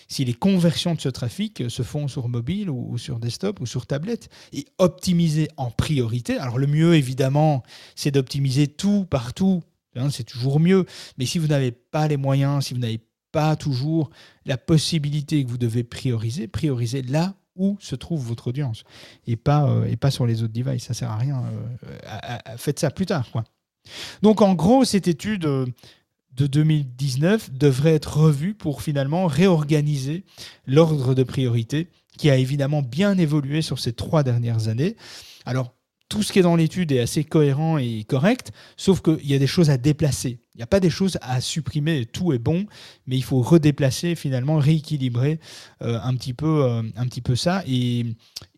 [0.09, 3.66] si les conversions de ce trafic se font sur mobile ou, ou sur desktop ou
[3.66, 6.36] sur tablette, et optimiser en priorité.
[6.38, 7.62] Alors le mieux, évidemment,
[7.94, 9.62] c'est d'optimiser tout partout,
[9.96, 10.86] hein, c'est toujours mieux,
[11.18, 13.00] mais si vous n'avez pas les moyens, si vous n'avez
[13.32, 14.11] pas toujours
[14.44, 18.84] la possibilité que vous devez prioriser, prioriser là où se trouve votre audience
[19.26, 20.84] et pas, euh, et pas sur les autres devices.
[20.84, 21.42] Ça sert à rien.
[21.44, 23.30] euh, faites ça plus tard.
[23.30, 23.44] Quoi.
[24.22, 25.66] Donc en gros, cette étude euh,
[26.34, 30.24] de 2019 devrait être revue pour finalement réorganiser
[30.66, 34.96] l'ordre de priorité qui a évidemment bien évolué sur ces trois dernières années.
[35.46, 35.74] Alors,
[36.12, 39.38] tout ce qui est dans l'étude est assez cohérent et correct, sauf qu'il y a
[39.38, 40.40] des choses à déplacer.
[40.54, 42.66] Il n'y a pas des choses à supprimer, tout est bon,
[43.06, 45.40] mais il faut redéplacer, finalement, rééquilibrer
[45.80, 47.62] euh, un, petit peu, euh, un petit peu ça.
[47.66, 48.00] Et,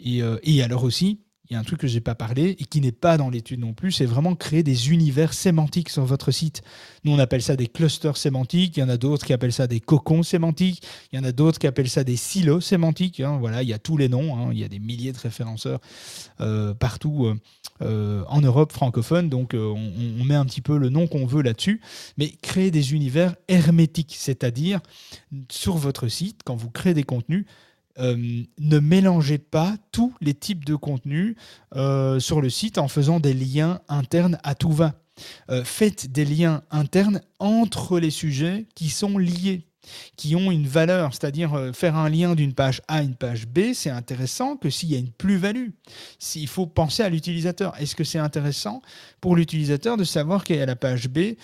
[0.00, 1.20] et, euh, et alors aussi,
[1.51, 3.28] il y a un truc que je n'ai pas parlé et qui n'est pas dans
[3.28, 6.62] l'étude non plus, c'est vraiment créer des univers sémantiques sur votre site.
[7.05, 9.66] Nous, on appelle ça des clusters sémantiques, il y en a d'autres qui appellent ça
[9.66, 10.82] des cocons sémantiques,
[11.12, 13.20] il y en a d'autres qui appellent ça des silos sémantiques.
[13.20, 13.36] hein.
[13.38, 14.51] Voilà, il y a tous les noms, hein.
[14.53, 15.80] il y a des milliers de référenceurs
[16.40, 17.34] euh, partout euh,
[17.82, 21.42] euh, en Europe francophone, donc on, on met un petit peu le nom qu'on veut
[21.42, 21.82] là-dessus,
[22.16, 24.80] mais créer des univers hermétiques, c'est-à-dire
[25.51, 27.45] sur votre site, quand vous créez des contenus,
[27.99, 31.36] euh, ne mélangez pas tous les types de contenus
[31.76, 34.95] euh, sur le site en faisant des liens internes à tout va.
[35.49, 39.66] Euh, faites des liens internes entre les sujets qui sont liés
[40.16, 43.74] qui ont une valeur, c'est-à-dire faire un lien d'une page A à une page B,
[43.74, 45.68] c'est intéressant que s'il y a une plus-value.
[46.18, 48.80] S'il faut penser à l'utilisateur, est-ce que c'est intéressant
[49.20, 51.34] pour l'utilisateur de savoir qu'il y a la page B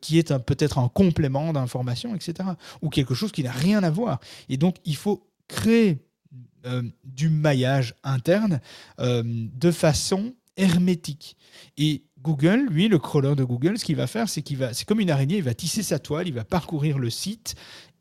[0.00, 2.48] qui est peut-être un complément d'information, etc.
[2.80, 4.20] Ou quelque chose qui n'a rien à voir.
[4.48, 5.98] Et donc, il faut créer
[6.64, 8.60] euh, du maillage interne
[9.00, 11.36] euh, de façon hermétique.
[11.76, 14.86] Et Google, lui, le crawler de Google, ce qu'il va faire, c'est qu'il va, c'est
[14.86, 17.54] comme une araignée, il va tisser sa toile, il va parcourir le site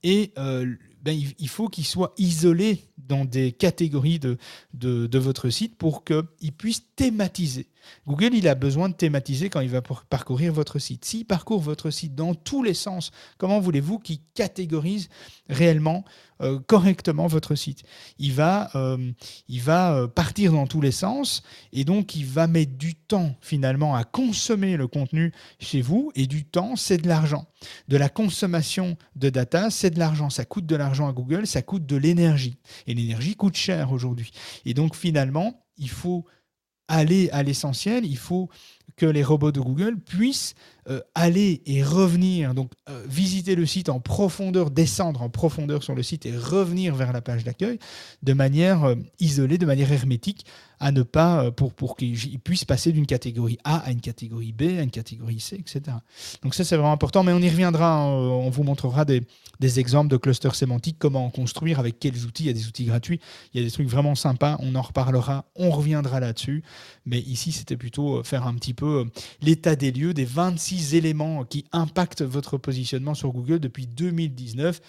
[0.04, 4.38] et euh, ben, il, faut qu'il soit isolé dans des catégories de,
[4.74, 7.68] de, de votre site pour qu'il puisse thématiser.
[8.08, 11.06] Google, il a besoin de thématiser quand il va parcourir votre site.
[11.06, 15.10] S'il parcourt votre site dans tous les sens, comment voulez-vous qu'il catégorise
[15.50, 16.06] réellement,
[16.42, 17.84] euh, correctement votre site?
[18.18, 19.12] Il va, euh,
[19.48, 23.36] il va euh, partir dans tous les sens et donc il va mettre du temps
[23.42, 27.48] finalement à consommer le contenu chez vous et du temps, c'est de l'argent.
[27.88, 30.30] De la consommation de data, c'est de l'argent.
[30.30, 32.58] Ça coûte de l'argent à Google, ça coûte de l'énergie.
[32.88, 34.32] Et l'énergie coûte cher aujourd'hui.
[34.66, 36.26] Et donc finalement, il faut
[36.90, 38.50] aller à l'essentiel, il faut
[38.98, 40.56] que les robots de Google puissent
[40.90, 45.96] euh, aller et revenir, donc euh, visiter le site en profondeur, descendre en profondeur sur
[45.96, 47.80] le site et revenir vers la page d'accueil
[48.24, 50.46] de manière euh, isolée, de manière hermétique,
[50.80, 54.54] à ne pas, euh, pour, pour qu'ils puissent passer d'une catégorie A à une catégorie
[54.54, 55.98] B, à une catégorie C, etc.
[56.44, 59.22] Donc ça, c'est vraiment important, mais on y reviendra, hein, euh, on vous montrera des,
[59.60, 62.68] des exemples de clusters sémantiques, comment en construire, avec quels outils, il y a des
[62.68, 63.20] outils gratuits,
[63.54, 66.64] il y a des trucs vraiment sympas, on en reparlera, on reviendra là-dessus,
[67.06, 69.06] mais ici, c'était plutôt euh, faire un petit peu
[69.42, 74.80] l'état des lieux des 26 éléments qui impactent votre positionnement sur Google depuis 2019.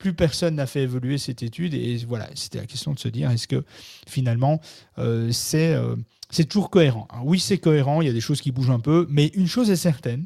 [0.00, 3.30] Plus personne n'a fait évoluer cette étude et voilà, c'était la question de se dire
[3.30, 3.64] est-ce que
[4.08, 4.58] finalement
[4.98, 5.94] euh, c'est euh,
[6.30, 7.06] c'est toujours cohérent.
[7.10, 9.46] Alors oui, c'est cohérent, il y a des choses qui bougent un peu, mais une
[9.46, 10.24] chose est certaine,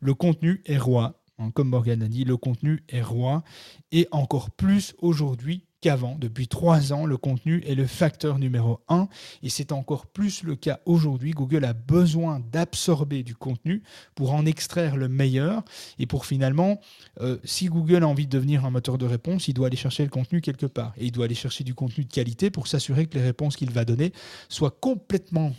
[0.00, 1.22] le contenu est roi.
[1.38, 3.44] Hein, Comme Morgan a dit, le contenu est roi
[3.90, 6.16] et encore plus aujourd'hui qu'avant.
[6.18, 9.08] Depuis trois ans, le contenu est le facteur numéro un
[9.42, 11.32] et c'est encore plus le cas aujourd'hui.
[11.32, 13.82] Google a besoin d'absorber du contenu
[14.14, 15.62] pour en extraire le meilleur
[15.98, 16.80] et pour finalement,
[17.20, 20.04] euh, si Google a envie de devenir un moteur de réponse, il doit aller chercher
[20.04, 23.06] le contenu quelque part et il doit aller chercher du contenu de qualité pour s'assurer
[23.06, 24.12] que les réponses qu'il va donner
[24.48, 25.52] soient complètement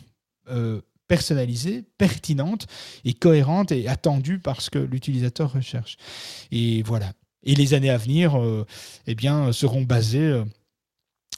[0.49, 2.65] euh, personnalisées, pertinentes
[3.03, 5.97] et cohérentes et attendues par ce que l'utilisateur recherche.
[6.51, 7.11] Et voilà.
[7.43, 8.65] Et les années à venir, euh,
[9.07, 10.43] eh bien, seront basées euh,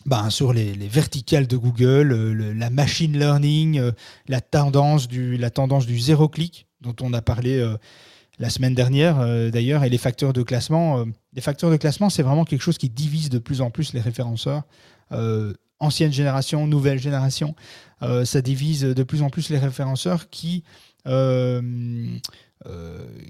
[0.06, 3.82] ben, sur les, les verticales de Google, euh, la machine learning,
[4.28, 7.66] la tendance du, du zéro clic dont on a parlé
[8.38, 9.18] la semaine dernière
[9.50, 11.04] d'ailleurs, et les facteurs de classement.
[11.34, 14.02] les facteurs de classement, c'est vraiment quelque chose qui divise de plus en plus les
[14.02, 14.64] référenceurs.
[15.12, 17.56] Euh, ancienne génération, nouvelle génération,
[18.02, 20.64] ça divise de plus en plus les référenceurs qui,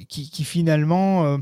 [0.09, 1.39] qui, finalement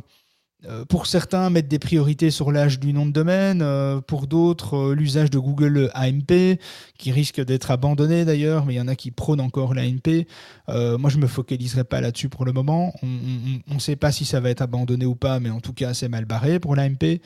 [0.88, 4.95] pour certains, mettre des priorités sur l'âge du nom de domaine, euh, pour d'autres, euh,
[4.95, 6.59] l'usage de Google AMP,
[6.97, 10.26] qui risque d'être abandonné d'ailleurs, mais il y en a qui prônent encore l'AMP.
[10.68, 12.93] moi, je ne me focaliserai pas là-dessus pour le moment.
[13.03, 15.93] On ne sait pas si ça va être abandonné ou pas, mais en tout cas,
[15.93, 17.20] c'est mal barré pour l'AMP.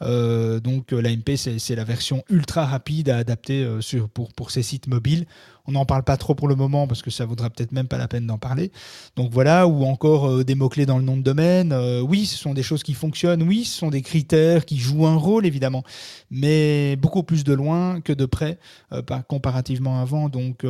[0.00, 3.66] donc, l'AMP, c'est la version ultra rapide à adapter
[4.14, 5.26] pour ces sites mobiles.
[5.66, 7.96] On n'en parle pas trop pour le moment parce que ça vaudra peut-être même pas
[7.96, 8.70] la peine d'en parler.
[9.16, 11.72] Donc voilà, ou encore euh, des mots-clés dans le nom de domaine.
[11.72, 13.42] Euh, oui, ce sont des choses qui fonctionnent.
[13.42, 15.82] Oui, ce sont des critères qui jouent un rôle, évidemment.
[16.30, 18.58] Mais beaucoup plus de loin que de près,
[18.92, 20.28] euh, comparativement avant.
[20.28, 20.66] Donc.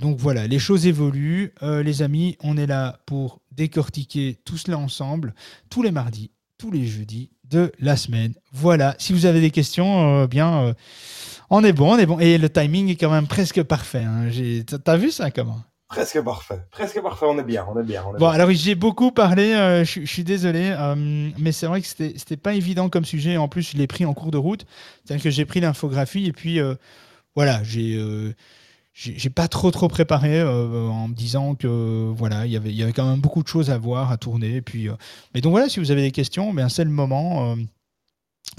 [0.00, 1.52] donc voilà, les choses évoluent.
[1.62, 5.34] les amis, on est là pour décortiquer tout cela ensemble,
[5.68, 8.34] tous les mardis, tous les jeudis de la semaine.
[8.52, 10.74] Voilà, si vous avez des questions, bien,
[11.50, 12.18] on est bon, on est bon.
[12.18, 14.04] Et le timing est quand même presque parfait.
[14.04, 14.28] Hein.
[14.84, 15.62] T'as vu ça comment?
[15.88, 16.60] Presque parfait.
[16.72, 18.04] Presque parfait, on est bien, on est bien.
[18.18, 22.36] bon, alors j'ai beaucoup parlé, euh, je, suis désolé, euh, mais c'est vrai que c'était
[22.36, 23.36] pas évident comme sujet.
[23.36, 24.66] En plus, je l'ai pris en cours de route.
[25.04, 26.74] C'est-à-dire que j'ai pris l'infographie et puis euh,
[27.36, 27.96] voilà, j'ai
[28.98, 32.94] j'ai pas trop trop préparé en me disant que voilà il y avait y avait
[32.94, 34.88] quand même beaucoup de choses à voir à tourner et puis
[35.34, 37.56] mais donc voilà si vous avez des questions c'est le moment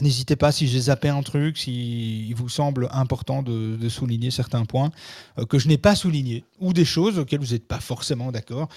[0.02, 4.92] N'hésitez pas si j'ai zappé un truc, s'il vous semble important de, souligner certains points
[5.40, 8.70] euh, que je n'ai pas soulignés, ou des choses auxquelles vous n'êtes pas forcément d'accord,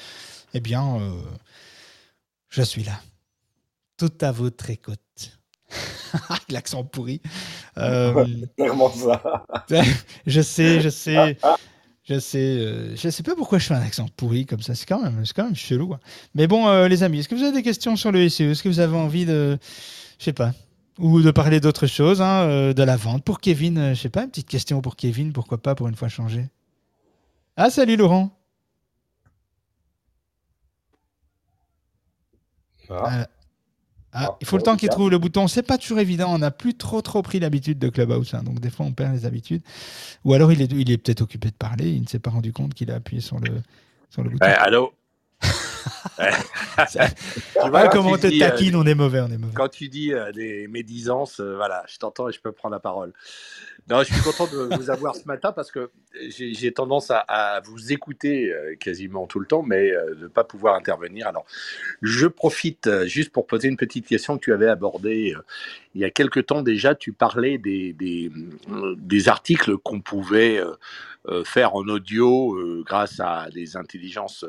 [0.55, 1.21] eh bien, euh,
[2.49, 3.03] je suis là.
[3.99, 5.40] Tout à votre écoute.
[6.51, 7.21] L'accent pourri.
[7.79, 8.25] Euh,
[8.57, 9.45] Clairement ça.
[10.27, 11.39] je sais, je sais.
[12.09, 14.75] Je sais, je sais pas pourquoi je fais un accent pourri comme ça.
[14.75, 15.95] C'est quand même, c'est quand même chelou.
[15.95, 16.01] Hein.
[16.35, 18.69] Mais bon, les amis, est-ce que vous avez des questions sur le SEO Est-ce que
[18.69, 19.59] vous avez envie de,
[20.19, 20.53] je sais pas,
[21.01, 23.25] ou de parler d'autre chose, hein, euh, de la vente.
[23.25, 25.89] Pour Kevin, je euh, je sais pas, une petite question pour Kevin, pourquoi pas pour
[25.89, 26.49] une fois changer
[27.57, 28.31] Ah, salut Laurent
[32.91, 33.27] ah.
[34.15, 35.47] Euh, ah, ah, il faut le temps qu'il trouve le bouton.
[35.47, 36.33] C'est pas toujours évident.
[36.35, 39.15] On n'a plus trop trop pris l'habitude de Clubhouse, hein, donc des fois on perd
[39.15, 39.63] les habitudes.
[40.25, 41.91] Ou alors il est, il est peut-être occupé de parler.
[41.91, 43.63] Il ne s'est pas rendu compte qu'il a appuyé sur le,
[44.11, 44.47] sur le bouton.
[44.47, 44.93] allô?
[46.91, 49.55] Tu vois, comment te taquine, on est mauvais, on est mauvais.
[49.55, 52.81] Quand tu dis euh, des médisances, euh, voilà, je t'entends et je peux prendre la
[52.81, 53.13] parole.
[53.91, 55.91] Non, je suis content de vous avoir ce matin parce que
[56.29, 60.77] j'ai tendance à, vous écouter euh, quasiment tout le temps, mais de ne pas pouvoir
[60.77, 61.27] intervenir.
[61.27, 61.45] Alors,
[62.01, 65.35] je profite juste pour poser une petite question que tu avais abordée
[65.97, 66.95] il y a quelque temps déjà.
[66.95, 68.31] Tu parlais des, des,
[68.97, 70.61] des articles qu'on pouvait
[71.45, 74.45] faire en audio grâce à des intelligences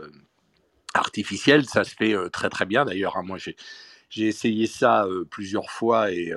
[0.94, 3.18] artificielle, ça se fait très très bien d'ailleurs.
[3.18, 3.24] Hein.
[3.24, 3.56] Moi, j'ai
[4.12, 6.34] j'ai essayé ça plusieurs fois et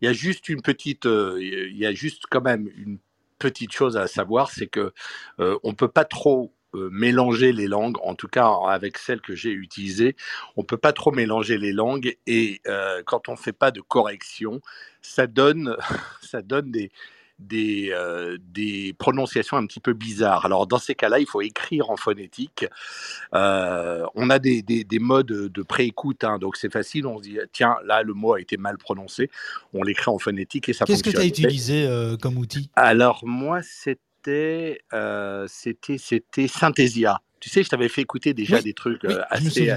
[0.00, 2.98] il y a juste une petite, il y a juste quand même une
[3.38, 4.92] petite chose à savoir, c'est que
[5.38, 10.16] on peut pas trop mélanger les langues, en tout cas avec celle que j'ai utilisée,
[10.56, 12.62] on peut pas trop mélanger les langues et
[13.04, 14.60] quand on fait pas de correction,
[15.02, 15.76] ça donne,
[16.22, 16.90] ça donne des,
[17.38, 20.44] des, euh, des prononciations un petit peu bizarres.
[20.44, 22.66] Alors dans ces cas-là, il faut écrire en phonétique.
[23.34, 27.06] Euh, on a des, des, des, modes de préécoute, hein, donc c'est facile.
[27.06, 29.30] On se dit tiens là le mot a été mal prononcé.
[29.72, 32.70] On l'écrit en phonétique et ça Qu'est-ce que tu as utilisé euh, comme outil?
[32.74, 34.80] Alors moi c'était
[35.46, 37.20] c'était c'était Synthesia.
[37.40, 39.70] Tu sais, je t'avais fait écouter déjà des trucs assez,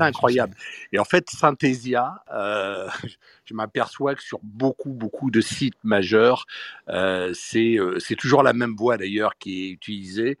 [0.00, 0.54] incroyables.
[0.92, 2.88] Et en fait, Synthesia, euh,
[3.44, 6.46] je m'aperçois que sur beaucoup, beaucoup de sites majeurs,
[6.88, 10.38] euh, euh, c'est toujours la même voix d'ailleurs qui est utilisée.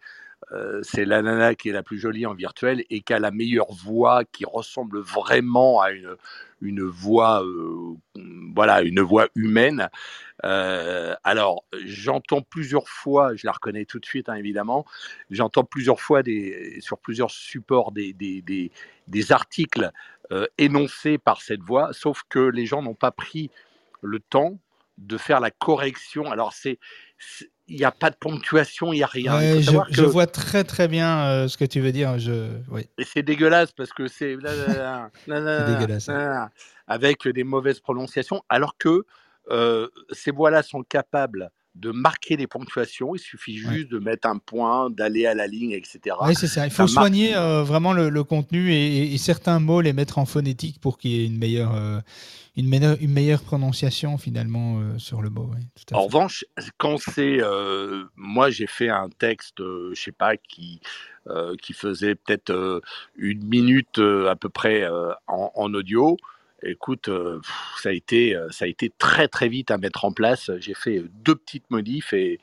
[0.82, 3.72] C'est la nana qui est la plus jolie en virtuel et qui a la meilleure
[3.72, 5.90] voix, qui ressemble vraiment à
[6.60, 7.42] une, voix,
[8.54, 9.88] voilà, une voix humaine.
[10.44, 14.84] Euh, alors, j'entends plusieurs fois, je la reconnais tout de suite, hein, évidemment,
[15.30, 16.22] j'entends plusieurs fois
[16.80, 18.70] sur plusieurs supports des,
[19.30, 19.90] articles
[20.32, 23.50] euh, énoncés par cette voix, sauf que les gens n'ont pas pris
[24.02, 24.58] le temps
[24.98, 26.30] de faire la correction.
[26.30, 26.78] Alors, c'est
[27.68, 29.40] il n'y a pas de ponctuation, il n'y a rien.
[29.60, 32.18] je, vois très très bien euh, ce que tu veux dire.
[32.18, 32.48] Je...
[32.98, 34.36] Et c'est dégueulasse parce que c'est
[35.26, 36.10] dégueulasse.
[36.86, 39.04] avec des mauvaises prononciations, alors que
[39.50, 43.14] euh, ces voix-là sont capables de marquer les ponctuations.
[43.14, 46.16] Il suffit juste de mettre un point, d'aller à la ligne, etc.
[46.22, 46.66] Oui, c'est ça.
[46.66, 50.98] Il faut soigner euh, vraiment le, contenu et, certains mots les mettre en phonétique pour
[50.98, 52.00] qu'il y ait une meilleure, euh,
[52.56, 55.50] une, meilleure, une meilleure prononciation finalement sur le mot.
[55.92, 56.44] en revanche,
[56.76, 57.38] quand c'est.
[58.16, 60.80] moi, j'ai fait un texte, je sais pas, qui.
[61.62, 62.82] qui faisait peut-être
[63.16, 64.86] une minute à peu près
[65.26, 66.16] en audio,
[66.64, 67.40] Écoute, euh,
[67.78, 70.50] ça a été euh, ça a été très très vite à mettre en place.
[70.58, 72.40] J'ai fait euh, deux petites modifs et,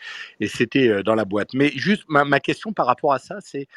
[0.47, 1.53] c'était dans la boîte.
[1.53, 3.67] Mais juste ma, question par rapport à ça, c'est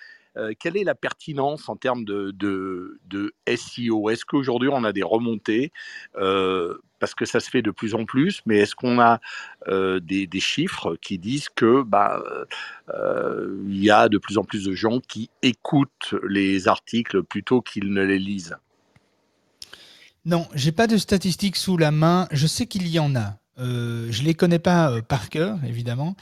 [0.58, 5.02] quelle est la pertinence en termes de, de, de SEO Est-ce qu'aujourd'hui on a des
[5.02, 5.72] remontées?
[6.14, 9.20] Parce que ça se fait de plus en plus, mais est-ce qu'on a
[9.68, 12.22] des, des chiffres qui disent que bah
[12.88, 17.92] il y a de plus en plus de gens qui écoutent les articles plutôt qu'ils
[17.92, 18.56] ne les lisent?
[20.24, 22.28] Non, j'ai pas de statistiques sous la main.
[22.30, 23.41] Je sais qu'il y en a.
[23.58, 26.16] Euh, je les connais pas euh, par cœur, évidemment,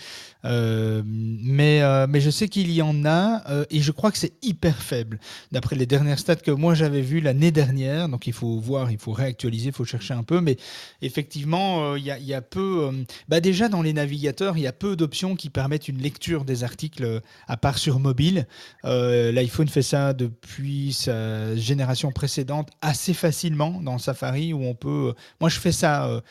[0.44, 4.82] euh, mais, mais je sais qu'il y en a et je crois que c'est hyper
[4.82, 5.20] faible.
[5.52, 8.98] D'après les dernières stats que moi j'avais vues l'année dernière, donc il faut voir, il
[8.98, 10.56] faut réactualiser, il faut chercher un peu, mais
[11.02, 12.90] effectivement, il y, y a peu.
[13.28, 16.64] bah déjà dans les navigateurs, il y a peu d'options qui permettent une lecture des
[16.64, 18.46] articles à part sur mobile.
[18.84, 25.14] L'iPhone fait ça depuis sa génération précédente assez facilement dans Safari où on peut.
[25.40, 26.22] Moi je fais ça.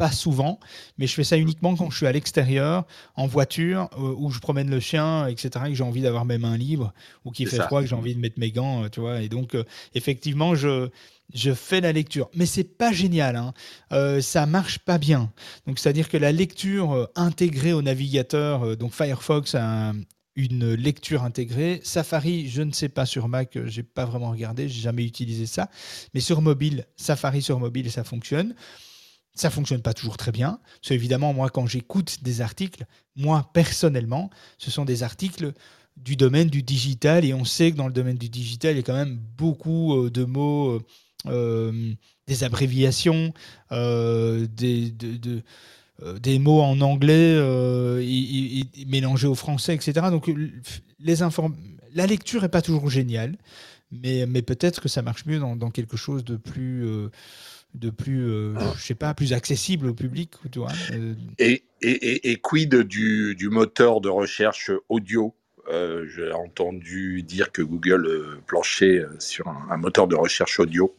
[0.00, 0.58] Pas souvent,
[0.96, 2.86] mais je fais ça uniquement quand je suis à l'extérieur,
[3.16, 6.38] en voiture, euh, où je promène le chien, etc., et que j'ai envie d'avoir mes
[6.38, 6.94] mains libres,
[7.26, 7.66] ou qu'il fait ça.
[7.66, 9.20] froid, que j'ai envie de mettre mes gants, euh, tu vois.
[9.20, 9.62] Et donc, euh,
[9.94, 10.88] effectivement, je,
[11.34, 12.30] je fais la lecture.
[12.34, 13.52] Mais c'est pas génial, hein.
[13.92, 15.30] Euh, ça marche pas bien.
[15.66, 19.96] Donc, c'est-à-dire que la lecture intégrée au navigateur, donc Firefox a un-
[20.36, 21.80] une lecture intégrée.
[21.84, 25.68] Safari, je ne sais pas sur Mac, j'ai pas vraiment regardé, j'ai jamais utilisé ça.
[26.14, 28.54] Mais sur mobile, Safari sur mobile, ça fonctionne.
[29.34, 30.60] Ça fonctionne pas toujours très bien.
[30.80, 32.84] Parce évidemment, moi, quand j'écoute des articles,
[33.16, 35.52] moi, personnellement, ce sont des articles
[35.96, 37.24] du domaine du digital.
[37.24, 39.94] Et on sait que dans le domaine du digital, il y a quand même beaucoup
[39.96, 40.82] euh, de mots, euh,
[41.26, 41.92] euh,
[42.26, 43.32] des abréviations,
[43.70, 45.42] des, de- de-
[46.18, 47.36] des mots en anglais
[48.86, 50.06] mélangés au français, etc.
[50.10, 50.30] Donc,
[50.98, 53.36] la lecture n'est pas toujours géniale.
[53.92, 56.86] Mais, peut-être que ça marche mieux dans, quelque chose de plus,
[57.74, 62.74] de plus, euh, je sais pas, plus accessible au public, euh, Et, et, et, quid
[62.74, 65.34] du, du moteur de recherche audio?
[65.68, 70.94] Euh, J'ai entendu dire que Google planchait sur un moteur de recherche audio.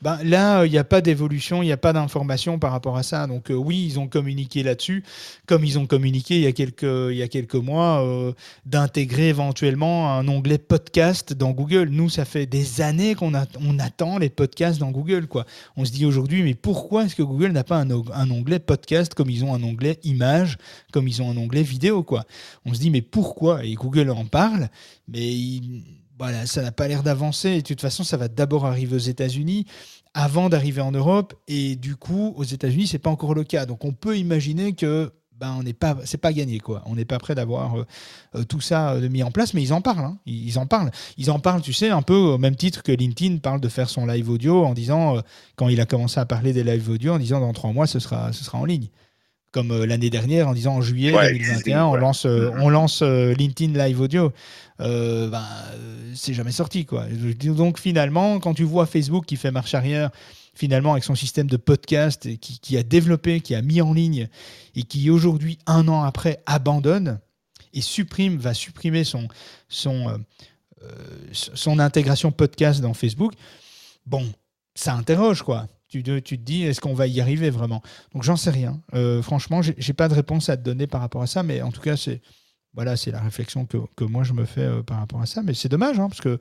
[0.00, 3.02] Ben, là, il n'y a pas d'évolution, il n'y a pas d'information par rapport à
[3.02, 3.26] ça.
[3.26, 5.02] Donc euh, oui, ils ont communiqué là-dessus,
[5.46, 8.32] comme ils ont communiqué il y a quelques, il y a quelques mois, euh,
[8.64, 11.88] d'intégrer éventuellement un onglet podcast dans Google.
[11.88, 15.26] Nous, ça fait des années qu'on attend les podcasts dans Google.
[15.26, 15.46] Quoi.
[15.76, 19.30] On se dit aujourd'hui, mais pourquoi est-ce que Google n'a pas un, onglet podcast comme
[19.30, 20.58] ils ont un onglet image,
[20.92, 22.24] comme ils ont un onglet vidéo quoi?
[22.64, 23.64] On se dit, mais pourquoi?
[23.64, 24.68] Et Google en parle,
[25.08, 25.60] mais
[26.18, 27.50] voilà, ça n'a pas l'air d'avancer.
[27.50, 29.66] Et de toute façon, ça va d'abord arriver aux États-Unis
[30.14, 31.34] avant d'arriver en Europe.
[31.46, 33.66] Et du coup, aux États-Unis, c'est pas encore le cas.
[33.66, 36.82] Donc, on peut imaginer que ben, on n'est pas, c'est pas gagné quoi.
[36.86, 37.86] On n'est pas prêt d'avoir euh,
[38.34, 40.04] euh, tout ça euh, mis en place, mais ils en parlent.
[40.04, 40.18] hein.
[40.26, 40.90] Ils, en parlent.
[41.16, 43.88] Ils en parlent, tu sais, un peu au même titre que LinkedIn parle de faire
[43.88, 45.22] son live audio en disant,
[45.54, 48.00] quand il a commencé à parler des live audio, en disant dans trois mois, ce
[48.00, 48.88] sera, ce sera en ligne.
[49.50, 52.00] Comme euh, l'année dernière, en disant en juillet Ouais, 2021, on ouais.
[52.00, 52.62] lance, euh, Mhm.
[52.62, 54.32] on lance euh, LinkedIn Live Audio.
[54.80, 55.44] Euh, ben,
[56.14, 56.84] c'est jamais sorti.
[56.84, 57.06] Quoi.
[57.42, 60.10] Donc finalement, quand tu vois Facebook qui fait marche arrière,
[60.54, 64.28] finalement avec son système de podcast, qui, qui a développé, qui a mis en ligne,
[64.76, 67.18] et qui aujourd'hui, un an après, abandonne
[67.72, 69.28] et supprime, va supprimer son,
[69.68, 70.18] son,
[71.32, 73.32] son intégration podcast dans Facebook,
[74.06, 74.24] bon,
[74.74, 75.66] ça interroge quoi.
[75.88, 77.82] Tu te, dis, est-ce qu'on va y arriver vraiment?
[78.12, 78.80] Donc j'en sais rien.
[78.92, 81.62] Euh, franchement, j'ai j'ai pas de réponse à te donner par rapport à ça, mais
[81.62, 82.20] en tout cas, c'est
[82.74, 85.42] voilà, la réflexion que, moi je me fais euh, par rapport à ça.
[85.42, 86.38] Mais c'est dommage, hein, parce que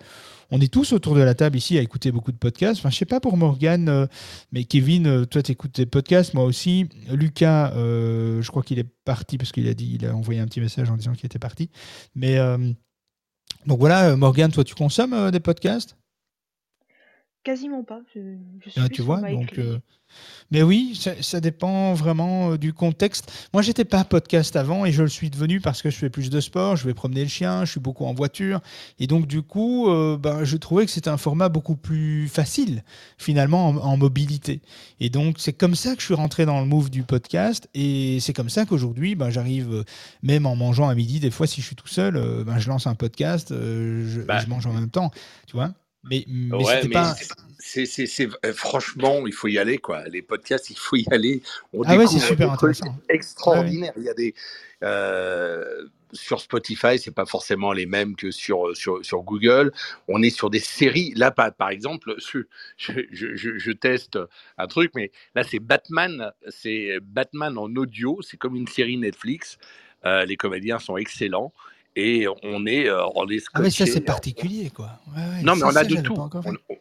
[0.51, 2.79] on est tous autour de la table ici à écouter beaucoup de podcasts.
[2.79, 4.05] Enfin, je sais pas pour Morgane, euh,
[4.51, 6.89] mais Kevin, toi, tu écoutes des podcasts, moi aussi.
[7.09, 10.59] Lucas, je crois qu'il est parti parce qu'il a dit, il a envoyé un petit
[10.59, 11.69] message en disant qu'il était parti.
[12.15, 12.37] Mais
[13.65, 15.97] donc voilà, Morgane, toi, tu consommes des podcasts?
[17.47, 18.01] Quasiment pas.
[18.13, 18.19] Je,
[18.65, 19.57] je suis Ah, tu vois, donc.
[19.57, 19.79] euh,
[20.51, 23.31] Mais oui, ça, ça dépend vraiment euh, du contexte.
[23.53, 26.29] Moi, j'étais pas podcast avant et je le suis devenu parce que je fais plus
[26.29, 28.59] de sport, je vais promener le chien, je suis beaucoup en voiture.
[28.99, 32.83] Et donc, du coup, euh, ben, je trouvais que c'était un format beaucoup plus facile,
[33.17, 34.61] finalement, en, en mobilité.
[34.99, 37.69] Et donc, c'est comme ça que je suis rentré dans le move du podcast.
[37.73, 39.83] Et c'est comme ça qu'aujourd'hui, ben, j'arrive, euh,
[40.21, 42.67] même en mangeant à midi, des fois, si je suis tout seul, euh, ben, je
[42.67, 44.39] lance un podcast, euh, je, Bah.
[44.39, 45.11] je mange en même temps,
[45.47, 45.71] tu vois.
[46.09, 50.07] Mais, mais Ouais, c'était euh, franchement, il faut y aller, quoi.
[50.07, 51.41] Les podcasts, il faut y aller.
[51.73, 52.95] On Ah ouais, c'est super intéressant.
[53.09, 53.93] extraordinaires.
[53.97, 54.33] Il y a des
[54.83, 59.71] euh, sur Spotify, c'est pas forcément les mêmes que sur sur, sur Google.
[60.07, 61.13] On est sur des séries.
[61.15, 62.39] Là, par, exemple, je,
[62.77, 64.17] je, je, je- je teste
[64.57, 66.31] un truc, mais là, c'est Batman.
[66.47, 68.19] C'est Batman en audio.
[68.21, 69.57] C'est comme une série Netflix.
[70.05, 71.53] Euh, les comédiens sont excellents.
[71.99, 74.91] Et on est, euh, on est Ah mais ça c'est particulier quoi.
[75.15, 76.13] Ouais, ouais, Non, mais ça, on a ça, de tout.
[76.15, 76.75] On- on-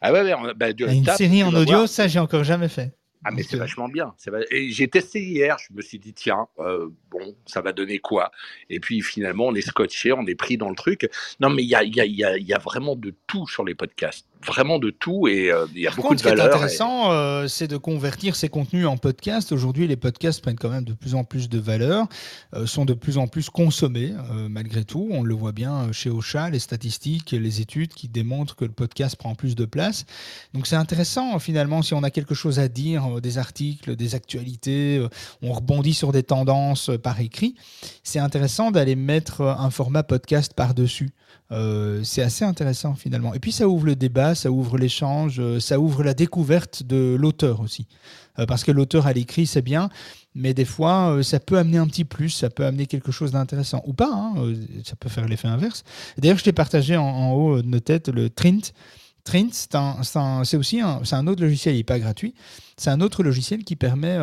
[0.00, 1.88] Ah ouais, ouais, on a- bah, de- Ah, Une tape, série en audio, voir.
[1.88, 2.92] ça j'ai encore jamais fait.
[3.24, 4.14] Ah, mais c'est euh, vachement bien.
[4.52, 8.30] Et j'ai testé hier, je me suis dit, tiens, euh, bon, ça va donner quoi?
[8.70, 11.10] Et puis finalement, on est scotché, on est pris dans le truc.
[11.40, 13.64] Non, mais il y a, y, a, y, a, y a vraiment de tout sur
[13.64, 14.26] les podcasts.
[14.46, 16.36] Vraiment de tout, et euh, il y a Par beaucoup contre, de ce qui est
[16.36, 16.54] valeur.
[16.54, 19.52] et- intéressant, euh, c'est de convertir ces contenus en podcast.
[19.52, 22.06] Aujourd'hui, les podcasts prennent quand même de plus en plus de valeur,
[22.54, 24.14] euh, sont de plus en plus consommés,
[24.48, 25.08] malgré tout.
[25.10, 29.16] On le voit bien chez Ocha, les statistiques, les études qui démontrent que le podcast
[29.16, 30.06] prend plus de place.
[30.54, 35.06] Donc c'est intéressant, finalement, si on a quelque chose à dire, des articles, des actualités,
[35.42, 37.56] on rebondit sur des tendances par écrit,
[38.02, 41.10] c'est intéressant d'aller mettre un format podcast par-dessus.
[41.52, 43.34] Euh, c'est assez intéressant finalement.
[43.34, 47.16] Et puis ça ouvre le débat, ça ouvre l'échange, euh, ça ouvre la découverte de
[47.18, 47.88] l'auteur aussi.
[48.38, 49.88] Euh, parce que l'auteur à l'écrit, c'est bien,
[50.34, 53.82] mais des fois, ça peut amener un petit plus, ça peut amener quelque chose d'intéressant.
[53.84, 55.82] Ou pas, hein, ça peut faire l'effet inverse.
[56.18, 58.72] D'ailleurs, je t'ai partagé en, haut de nos têtes le Trint.
[59.24, 62.34] Trint, c'est aussi un, un autre logiciel, il n'est pas gratuit.
[62.76, 64.18] C'est un autre logiciel qui permet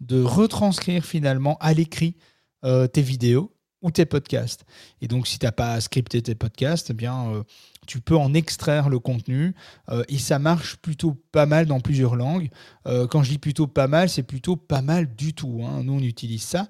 [0.00, 2.16] de retranscrire finalement à l'écrit
[2.62, 3.55] tes vidéos
[3.90, 4.64] tes podcasts.
[5.00, 7.42] Et donc, si tu n'as pas scripté tes podcasts, eh bien, euh,
[7.86, 9.54] tu peux en extraire le contenu
[9.90, 12.50] euh, et ça marche plutôt pas mal dans plusieurs langues.
[12.86, 15.62] Euh, quand je dis plutôt pas mal, c'est plutôt pas mal du tout.
[15.64, 15.82] hein.
[15.84, 16.68] Nous, on utilise ça.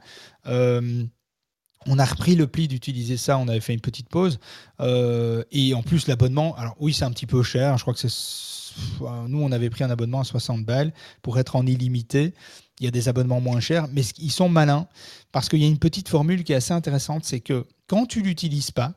[1.88, 4.40] On a repris le pli d'utiliser ça, on avait fait une petite pause.
[4.80, 7.78] Et en plus, l'abonnement, alors oui, c'est un petit peu cher.
[7.78, 8.65] Je crois que c'est.
[9.28, 12.34] Nous, on avait pris un abonnement à 60 balles pour être en illimité.
[12.80, 14.86] Il y a des abonnements moins chers, mais ils sont malins
[15.32, 18.20] parce qu'il y a une petite formule qui est assez intéressante c'est que quand tu
[18.20, 18.94] l'utilises pas,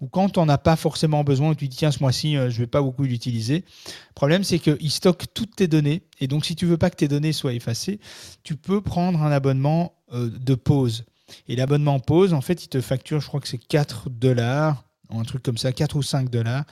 [0.00, 2.60] ou quand on n'a pas forcément besoin, tu dis tiens, ce mois-ci, euh, je ne
[2.60, 3.64] vais pas beaucoup l'utiliser.
[3.86, 6.02] Le problème, c'est qu'il stocke toutes tes données.
[6.20, 7.98] Et donc, si tu veux pas que tes données soient effacées,
[8.42, 11.04] tu peux prendre un abonnement euh, de pause.
[11.48, 15.22] Et l'abonnement pause, en fait, il te facture, je crois que c'est 4 dollars, un
[15.22, 16.64] truc comme ça, 4 ou 5 dollars.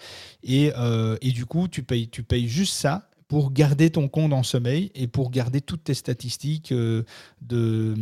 [0.42, 4.34] Et, euh, et du coup, tu payes, tu payes juste ça pour garder ton compte
[4.34, 7.02] en sommeil et pour garder toutes tes statistiques euh,
[7.40, 7.94] de,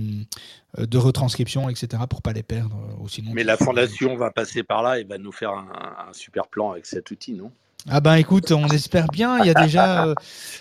[0.78, 2.76] euh, de retranscription, etc., pour pas les perdre.
[3.00, 6.48] euh, sinon Mais la fondation va passer par là et va nous faire un super
[6.48, 7.52] plan avec cet outil, non?
[7.88, 9.38] Ah ben écoute, on espère bien.
[9.38, 10.14] Il y a déjà, euh,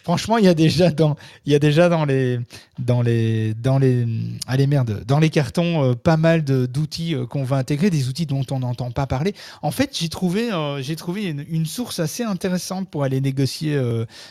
[0.03, 2.39] franchement, il y a déjà dans, il y a déjà dans les,
[2.77, 4.07] dans les, dans les,
[4.47, 8.25] allez merde, dans les cartons, euh, pas mal d'outils euh, qu'on va intégrer, des outils
[8.25, 9.33] dont on n'entend pas parler.
[9.61, 10.49] En fait, j'ai trouvé,
[10.79, 13.79] j'ai trouvé une, une source assez intéressante pour aller négocier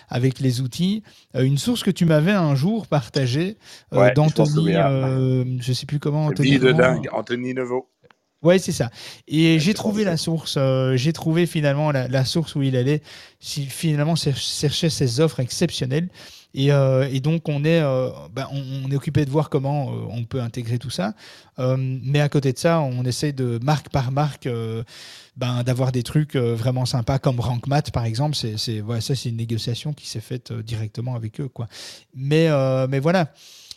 [0.09, 1.03] avec les outils.
[1.35, 3.59] Une source que tu m'avais un jour partagée
[3.93, 4.73] Ouais, d'Anthony,
[5.61, 6.27] je sais plus comment.
[6.27, 7.83] Anthony de dingue, Anthony Neveu.
[8.43, 8.91] Ouais, c'est ça.
[9.27, 10.55] Et j'ai trouvé la source.
[10.59, 13.03] euh, j'ai trouvé finalement la, la source où il allait.
[13.41, 16.09] Si, finalement, chercher ces offres exceptionnelles.
[16.55, 19.89] Et, euh, et donc, on est, euh, ben, on, on est occupé de voir comment
[19.89, 21.15] on peut intégrer tout ça.
[21.59, 24.49] Mais à côté de ça, on essaie de marque par marque.
[25.37, 29.37] ben, d'avoir des trucs vraiment sympas comme RankMath par exemple c'est voilà, ça c'est une
[29.37, 31.69] négociation qui s'est faite directement avec eux quoi
[32.15, 32.49] mais
[32.89, 33.33] mais voilà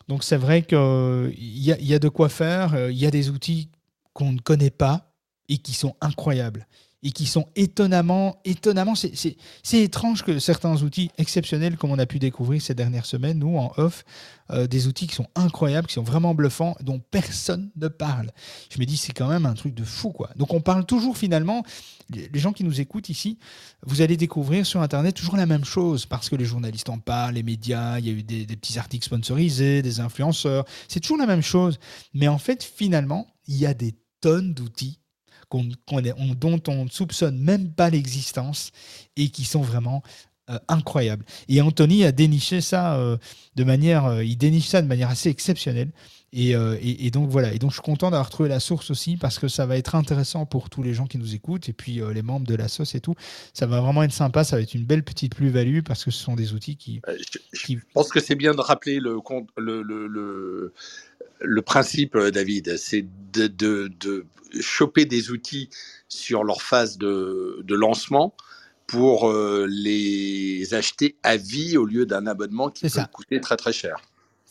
[0.07, 3.70] donc c'est vrai qu'il y y a de quoi faire il y a des outils
[4.14, 5.14] qu'on ne connaît pas
[5.49, 6.68] et qui sont incroyables
[7.03, 9.36] et qui sont étonnamment, étonnamment, c'est-
[9.74, 13.74] étrange que certains outils exceptionnels, comme on a pu découvrir ces dernières semaines, nous en
[13.78, 14.05] off,
[14.51, 18.30] euh, des outils qui sont incroyables, qui sont vraiment bluffants, dont personne ne parle.
[18.70, 20.30] Je me dis, c'est quand même un truc de fou, quoi.
[20.36, 21.64] Donc on parle toujours finalement,
[22.12, 23.39] les gens qui nous écoutent ici,
[23.84, 27.34] vous allez découvrir sur Internet toujours la même chose, parce que les journalistes en parlent,
[27.34, 31.26] les médias, il y a eu des petits articles sponsorisés, des influenceurs, c'est toujours la
[31.26, 31.80] même chose.
[32.14, 34.99] Mais en fait, finalement, il y a des tonnes d'outils
[35.49, 38.72] qu'on, qu'on est- on- dont on ne soupçonne même pas l'existence
[39.17, 40.01] et qui sont vraiment
[40.49, 41.24] euh, incroyables.
[41.49, 43.15] Et Anthony a déniché ça euh,
[43.55, 45.91] de manière, euh, il déniche ça de manière assez exceptionnelle.
[46.34, 47.53] Et, et- et donc voilà.
[47.53, 49.95] Et donc je suis content d'avoir trouvé la source aussi parce que ça va être
[49.95, 52.95] intéressant pour tous les gens qui nous écoutent et puis les membres de la sauce
[52.95, 53.15] et tout.
[53.53, 54.43] Ça va vraiment être sympa.
[54.45, 57.38] Ça va être une belle petite plus-value parce que ce sont des outils qui, Je,
[57.51, 60.74] je qui pense que c'est bien de rappeler le, con- le, le, le,
[61.41, 64.25] le principe, euh, David, c'est de, de, de
[64.59, 65.69] choper des outils
[66.07, 68.35] sur leur phase de, de lancement
[68.87, 73.09] pour euh, les acheter à vie au lieu d'un abonnement qui peut ça.
[73.13, 74.01] coûter très très cher.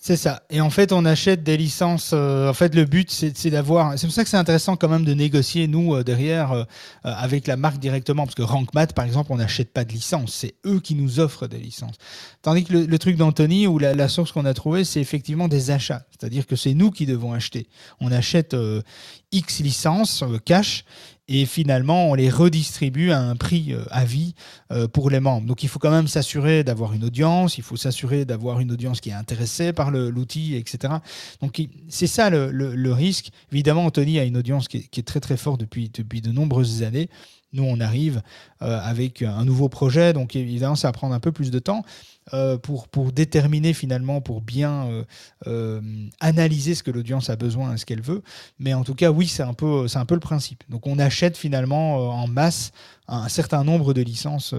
[0.02, 0.42] C'est ça.
[0.48, 2.12] Et en fait, on achète des licences.
[2.14, 3.98] euh, en fait, le but, c'est d'avoir.
[3.98, 6.64] C'est pour ça que c'est intéressant quand même de négocier, nous, euh, derrière, euh,
[7.02, 8.24] avec la marque directement.
[8.24, 10.32] Parce que RankMath, par exemple, on n'achète pas de licence.
[10.32, 11.96] C'est eux qui nous offrent des licences.
[12.40, 15.70] Tandis que le, truc d'Anthony, ou la, la source qu'on a trouvée, c'est effectivement des
[15.70, 16.06] achats.
[16.18, 17.68] C'est-à-dire que c'est nous qui devons acheter.
[18.00, 18.56] On achète
[19.32, 20.84] X licences cash.
[21.32, 24.34] Et finalement, on les redistribue à un prix euh, à vie
[24.72, 25.46] euh, pour les membres.
[25.46, 29.00] Donc il faut quand même s'assurer d'avoir une audience, il faut s'assurer d'avoir une audience
[29.00, 30.94] qui est intéressée par l'outil, etc.
[31.40, 33.30] Donc c'est ça le risque.
[33.52, 36.32] Évidemment, Anthony a une audience qui est, qui est très très forte depuis, depuis de
[36.32, 37.08] nombreuses années.
[37.52, 38.22] Nous, on arrive
[38.62, 41.84] euh, avec un nouveau projet, donc évidemment, ça va prendre un peu plus de temps
[42.32, 44.88] euh, pour, pour déterminer finalement, pour bien
[45.46, 45.80] euh,
[46.20, 48.22] analyser ce que l'audience a besoin et ce qu'elle veut.
[48.58, 50.62] Mais en tout cas, oui, c'est un, peu, un peu le principe.
[50.68, 52.72] Donc on achète finalement en masse
[53.08, 54.54] un certain nombre de licences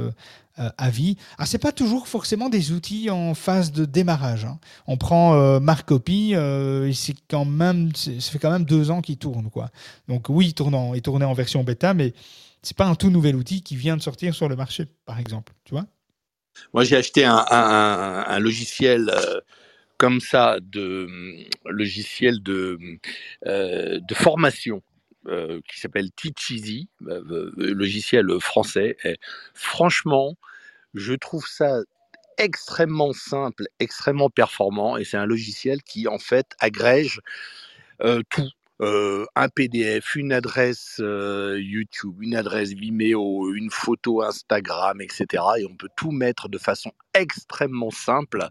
[0.58, 1.16] à vie.
[1.38, 4.44] Alors, c'est pas toujours forcément des outils en phase de démarrage.
[4.44, 4.60] hein.
[4.86, 6.34] On prend euh, Marcopy,
[6.94, 9.70] c'est quand même, ça fait quand même deux ans qu'il tourne, quoi.
[10.10, 12.14] Donc oui, il tourne en, il tournait en version bêta, mais
[12.64, 15.54] c'est pas un tout nouvel outil qui vient de sortir sur le marché, par exemple.
[15.66, 15.86] Tu vois?
[16.74, 19.40] Moi, j'ai acheté un, logiciel euh,
[19.98, 21.08] comme ça, de
[21.66, 22.78] logiciel de,
[23.48, 24.82] euh, formation.
[25.28, 27.24] euh, qui s'appelle Teach Easy, euh,
[27.58, 28.98] euh, logiciel français.
[29.06, 29.18] Et
[29.54, 30.36] franchement,
[30.96, 31.82] je trouve ça
[32.38, 37.22] extrêmement simple, extrêmement performant, et c'est un logiciel qui en fait agrège
[38.04, 38.50] euh, tout.
[38.82, 45.44] Euh, un PDF, une adresse euh, YouTube, une adresse Vimeo, une photo Instagram, etc.
[45.60, 48.48] Et on peut tout mettre de façon extrêmement simple.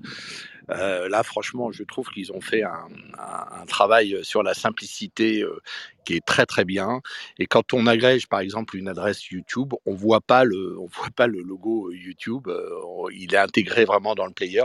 [0.70, 2.88] Euh, là, franchement, je trouve qu'ils ont fait un,
[3.66, 5.60] travail sur la simplicité euh,
[6.04, 7.00] qui est très très bien.
[7.38, 11.10] Et quand on agrège, par exemple, une adresse YouTube, on voit pas le, on voit
[11.14, 12.48] pas le logo YouTube.
[12.48, 12.68] euh,
[13.12, 14.64] il est intégré vraiment dans le player.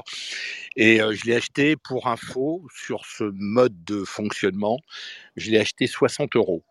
[0.75, 4.79] Et euh, je l'ai acheté pour info sur ce mode de fonctionnement.
[5.35, 6.63] Je l'ai acheté 60 euros.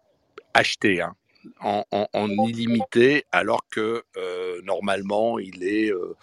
[0.54, 1.14] Acheté, hein,
[1.60, 6.16] en, illimité, alors que euh, normalement, il est, euh,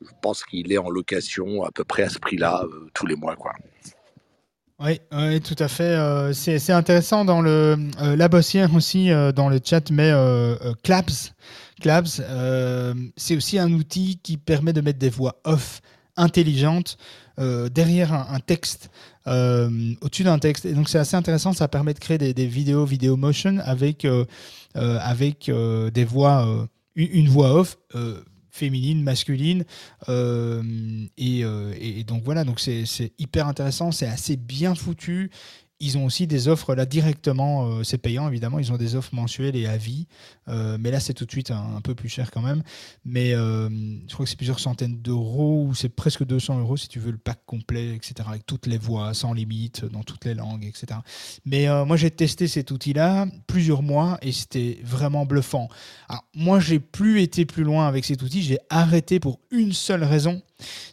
[0.00, 3.16] je pense qu'il est en location à peu près à ce prix-là euh, tous les
[3.16, 3.52] mois, quoi.
[4.78, 5.00] Oui,
[5.40, 5.84] tout à fait.
[5.84, 10.54] euh, c'est intéressant dans le euh, la bossière aussi euh, dans le chat, mais euh,
[10.84, 11.32] Claps,
[11.80, 12.20] Claps,
[13.16, 15.80] c'est aussi un outil qui permet de mettre des voix off
[16.16, 16.98] intelligentes
[17.38, 18.90] derrière un, texte,
[19.26, 20.64] au-dessus d'un texte.
[20.64, 21.52] Et donc c'est assez intéressant.
[21.52, 24.06] Ça permet de créer des, des vidéos, vidéo motion avec
[24.74, 27.76] avec des voix, une voix off.
[28.56, 29.64] Féminine, masculine,
[30.08, 30.62] euh,
[31.18, 35.30] et, euh, et- et donc voilà, donc c'est hyper intéressant, c'est assez bien foutu.
[35.78, 39.14] Ils ont aussi des offres là directement, euh, c'est payant évidemment, ils ont des offres
[39.14, 40.06] mensuelles et à vie,
[40.48, 42.62] euh, mais là c'est tout de suite un, peu plus cher quand même.
[43.04, 43.68] Mais euh,
[44.08, 47.10] je crois que c'est plusieurs centaines d'euros ou c'est presque 200 euros si tu veux
[47.10, 48.14] le pack complet, etc.
[48.26, 51.00] Avec toutes les voix, sans limite, dans toutes les langues, etc.
[51.44, 55.68] Mais moi j'ai testé cet outil-là plusieurs mois et c'était vraiment bluffant.
[56.08, 58.42] Alors, moi, j'ai plus été plus loin avec cet outil.
[58.42, 60.42] J'ai arrêté pour une seule raison.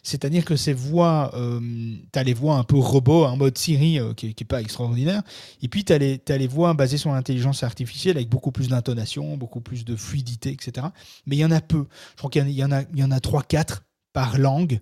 [0.02, 4.12] C'est-à-dire que ces voix, tu as les voix un peu robots, en mode Siri, euh,
[4.14, 5.22] qui n'est pas extraordinaire.
[5.62, 9.60] Et puis, tu as, les voix basées sur l'intelligence artificielle avec beaucoup plus d'intonation, beaucoup
[9.60, 10.88] plus de fluidité, etc.
[11.26, 11.86] Mais il y en a peu.
[12.12, 13.84] Je crois qu'il y en a- il y en a, il y en a 3-4
[14.12, 14.80] par langue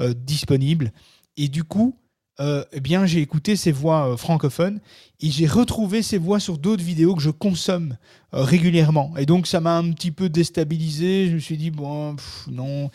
[0.00, 0.92] euh, disponibles.
[1.36, 1.96] Et du coup,
[2.40, 4.80] euh, eh bien, j'ai écouté ces voix euh, francophones
[5.20, 7.96] et j'ai retrouvé ces voix sur d'autres vidéos que je consomme
[8.34, 9.14] euh, régulièrement.
[9.16, 11.28] Et donc, ça m'a un petit peu déstabilisé.
[11.28, 12.16] Je me suis dit, bon,
[12.50, 12.90] non.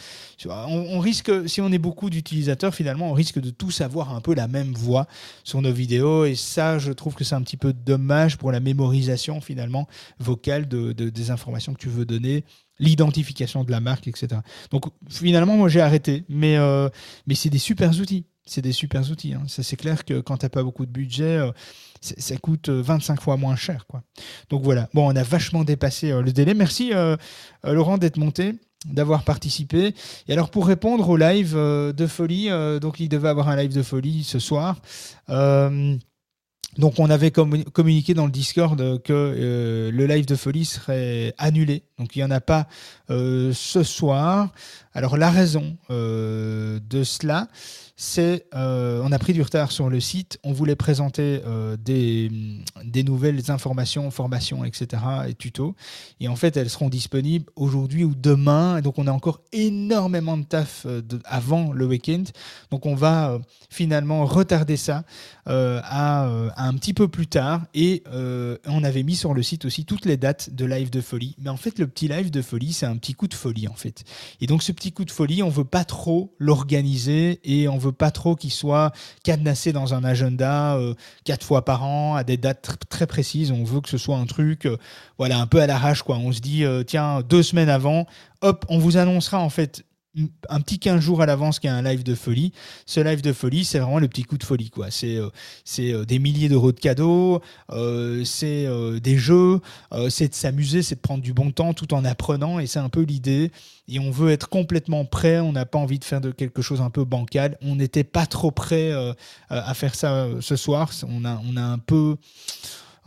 [0.45, 4.35] On, risque, si on est beaucoup d'utilisateurs, finalement, on risque de tous avoir un peu
[4.35, 5.07] la même voix
[5.45, 6.25] sur nos vidéos.
[6.25, 9.87] Et ça, je trouve que c'est un petit peu dommage pour la mémorisation, finalement,
[10.19, 12.43] vocale de, de- des informations que tu veux donner
[12.81, 14.41] l'identification de la marque, etc.
[14.71, 16.57] Donc finalement, moi j'ai arrêté, mais,
[17.27, 18.23] mais c'est des super outils.
[18.49, 19.33] C'est des super outils.
[19.33, 19.43] hein.
[19.47, 21.51] C'est clair que quand tu n'as pas beaucoup de budget, euh,
[22.01, 23.85] ça coûte euh, 25 fois moins cher.
[23.87, 24.01] Quoi.
[24.49, 24.89] Donc voilà.
[24.93, 26.53] Bon, on a vachement dépassé euh, le délai.
[26.53, 27.15] Merci euh,
[27.65, 29.93] euh, Laurent d'être monté d'avoir participé.
[30.27, 33.55] Et alors pour répondre au live euh, de folie, euh, donc il devait avoir un
[33.57, 34.77] live de folie ce soir.
[35.29, 35.95] Euh,
[36.77, 40.63] donc on avait commu- communiqué dans le Discord euh, que euh, le live de folie
[40.65, 41.83] serait annulé.
[41.97, 42.67] Donc il n'y en a pas
[43.09, 44.53] euh, ce soir.
[44.93, 47.47] Alors la raison euh, de cela,
[48.01, 50.39] c'est euh, on a pris du retard sur le site.
[50.45, 52.31] On voulait présenter euh, des,
[53.03, 55.03] nouvelles informations, formations, etc.
[55.27, 55.75] et tutos.
[56.21, 58.77] Et en fait, elles seront disponibles aujourd'hui ou demain.
[58.77, 62.23] Et donc on a encore énormément de taf euh, avant le week-end.
[62.71, 63.37] Donc on va
[63.69, 65.03] finalement retarder ça
[65.45, 67.63] à, un petit peu plus tard.
[67.73, 68.03] Et
[68.65, 71.35] on avait mis sur le site aussi toutes les dates de live de folie.
[71.37, 73.73] Mais en fait, le petit live de folie, c'est un petit coup de folie en
[73.73, 74.05] fait.
[74.39, 77.88] Et donc ce petit coup de folie, on veut pas trop l'organiser et on veut
[77.91, 78.91] pas trop qu'il soit
[79.23, 83.51] cadenassé dans un agenda euh, quatre fois par an à des dates tr- très précises.
[83.51, 84.77] On veut que ce soit un truc, euh,
[85.17, 86.17] voilà, un peu à l'arrache quoi.
[86.17, 88.07] On se dit euh, tiens deux semaines avant,
[88.41, 89.83] hop, on vous annoncera en fait
[90.49, 92.51] un petit 15 jours à l'avance qu'il y a un live de folie.
[92.85, 94.69] Ce live de folie, c'est vraiment le petit coup de folie.
[94.69, 94.89] quoi.
[94.89, 95.29] C'est euh,
[95.79, 98.67] euh, des milliers d'euros de cadeaux, euh, c'est
[99.01, 99.59] des jeux,
[100.09, 102.59] c'est de s'amuser, c'est de prendre du bon temps tout en apprenant.
[102.59, 103.51] Et c'est un peu l'idée.
[103.87, 105.39] Et on veut être complètement prêt.
[105.39, 107.57] On n'a pas envie de faire de quelque chose un peu bancal.
[107.61, 108.91] On n'était pas trop prêt
[109.49, 110.91] à faire ça ce soir.
[111.07, 112.17] On a, on a un peu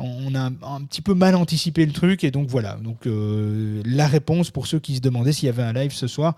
[0.03, 2.77] on a un, petit peu mal anticipé le truc et donc voilà.
[2.77, 6.07] Donc euh, la réponse pour ceux qui se demandaient s'il y avait un live ce
[6.07, 6.35] soir,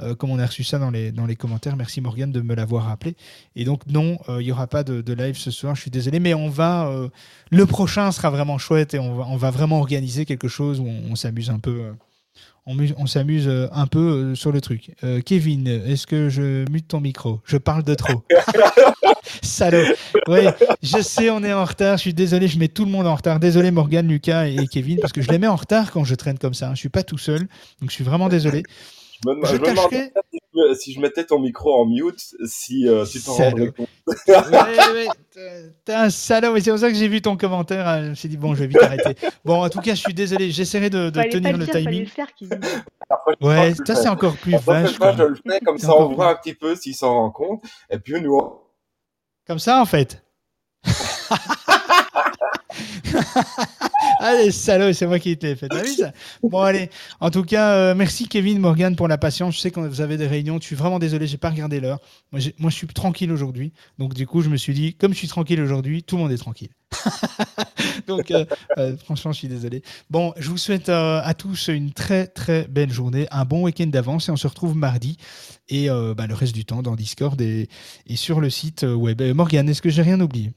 [0.00, 2.54] euh, comme on a reçu ça dans les, dans les commentaires, merci Morgane de me
[2.54, 3.16] l'avoir rappelé.
[3.54, 6.20] Et donc non, euh, il n'y aura pas de, live ce soir, je suis désolé,
[6.20, 6.90] mais on va,
[7.50, 10.86] le prochain sera vraiment chouette et on va, on va vraiment organiser quelque chose où
[10.86, 11.92] on s'amuse un peu.
[12.66, 14.90] On, mu- on s'amuse euh, un peu euh, sur le truc.
[15.04, 17.40] Euh, Kevin, est-ce que je mute ton micro?
[17.44, 18.24] Je parle de trop.
[19.42, 19.84] Salaud.
[20.28, 20.40] Oui,
[20.82, 21.96] je sais, on est en retard.
[21.96, 23.38] Je suis désolé, je mets tout le monde en retard.
[23.40, 26.38] Désolé, Morgane, Lucas et, Kevin, parce que je les mets en retard quand je traîne
[26.38, 26.70] comme ça.
[26.74, 27.40] Je suis pas tout seul,
[27.80, 28.62] donc je suis vraiment désolé.
[29.34, 30.74] Je me, Je je me demandais tâcherai.
[30.76, 33.88] si je, mettais ton micro en mute, si euh, tu t'en rendrais compte.
[34.06, 35.06] Ouais, ouais,
[35.84, 37.86] t'es- un salaud, mais c'est pour ça que j'ai vu ton commentaire.
[37.88, 38.04] hein.
[38.04, 39.16] Je me suis dit, bon, je vais vite arrêter.
[39.44, 40.50] Bon, en tout cas, je suis désolé.
[40.50, 42.00] J'essaierai de, de Fallait pas tenir le timing.
[42.04, 42.28] le faire,
[43.40, 44.92] Ouais, ça, c'est encore plus vache.
[44.98, 47.62] je le fais comme ça, on voit un petit peu s'il s'en rend compte.
[47.90, 48.40] Et puis nous,
[49.46, 50.22] Comme ça, en fait.
[54.20, 55.68] allez, salaud, c'est moi qui te l'ai fait.
[55.68, 56.12] T'as vu ça
[56.42, 56.90] Bon, allez.
[57.20, 59.56] En tout cas, euh, merci Kevin, Morgan pour la patience.
[59.56, 60.58] Je sais que vous avez des réunions.
[60.60, 62.00] Je suis vraiment désolé, j'ai pas regardé l'heure.
[62.32, 63.72] Moi, moi, je suis tranquille aujourd'hui.
[63.98, 66.32] Donc, du coup, je me suis dit, comme je suis tranquille aujourd'hui, tout le monde
[66.32, 66.70] est tranquille.
[68.06, 68.44] Donc, euh,
[68.78, 69.82] euh, franchement, je suis désolé.
[70.10, 74.28] Bon, je vous souhaite à tous une très, très belle journée, un bon week-end d'avance
[74.28, 75.16] et on se retrouve mardi
[75.68, 77.68] et bah, le reste du temps dans Discord et,
[78.06, 79.20] et sur le site web.
[79.34, 80.52] Morgane, est-ce que j'ai rien oublié?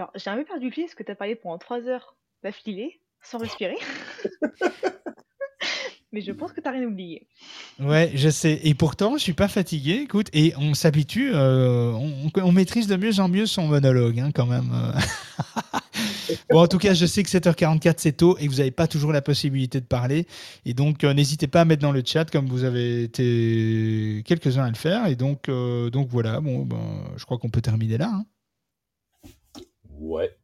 [0.00, 3.02] Alors, j'ai un peu perdu le fil parce que t'as parlé pendant 3 heures d'affilée,
[3.20, 3.76] sans respirer.
[6.12, 7.28] Mais je pense que t'as rien oublié.
[7.78, 8.60] Ouais, je sais.
[8.64, 10.00] Et pourtant, je suis pas fatigué.
[10.04, 11.92] Écoute, et on s'habitue, euh,
[12.34, 14.72] on, maîtrise de mieux en mieux son monologue, hein, quand même.
[16.50, 18.86] bon, en tout cas, je sais que 7h44, c'est tôt et que vous n'avez pas
[18.86, 20.26] toujours la possibilité de parler.
[20.64, 24.64] Et donc, euh, n'hésitez pas à mettre dans le chat, comme vous avez été quelques-uns
[24.64, 25.08] à le faire.
[25.08, 28.10] Et donc, euh, donc voilà, bon, ben, je crois qu'on peut terminer là.
[28.10, 28.24] hein.
[30.00, 30.36] Ouais.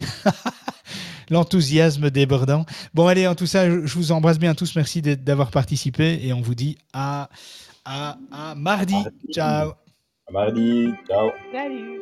[1.30, 2.66] L'enthousiasme débordant.
[2.92, 4.74] Bon, allez, en tout ça, je vous embrasse bien tous.
[4.74, 7.28] Merci d'avoir participé et on vous dit à,
[7.84, 8.94] à, à mardi.
[8.94, 9.10] Mardi.
[9.32, 9.72] Ciao.
[10.28, 10.88] À mardi.
[11.08, 11.30] Ciao.
[11.52, 12.00] Salut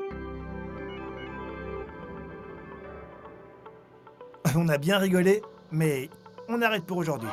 [4.57, 6.09] On a bien rigolé, mais
[6.49, 7.29] on arrête pour aujourd'hui.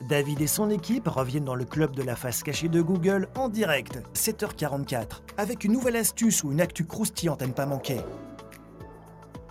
[0.00, 3.48] David et son équipe reviennent dans le club de la face cachée de Google en
[3.48, 8.00] direct, 7h44, avec une nouvelle astuce ou une actu croustillante à ne pas manquer.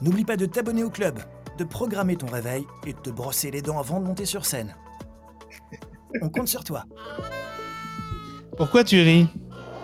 [0.01, 1.19] N'oublie pas de t'abonner au club,
[1.57, 4.75] de programmer ton réveil et de te brosser les dents avant de monter sur scène.
[6.21, 6.85] On compte sur toi.
[8.55, 9.27] Pourquoi tu ris?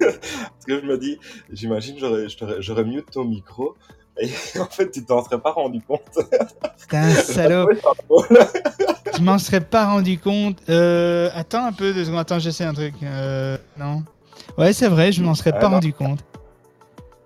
[0.00, 1.18] Parce que je me dis,
[1.50, 1.96] j'imagine,
[2.58, 3.76] j'aurais, mieux ton micro.
[4.18, 6.00] Et en fait, tu t'en serais pas rendu compte.
[6.88, 7.68] T'es un salaud.
[9.16, 10.58] Je m'en serais pas rendu compte.
[10.68, 12.20] Euh, attends un peu, deux secondes.
[12.20, 12.94] Attends, j'essaie un truc.
[13.02, 14.02] Euh, non.
[14.58, 15.74] Ouais, c'est vrai, je m'en serais Ah, pas non.
[15.74, 16.20] rendu compte.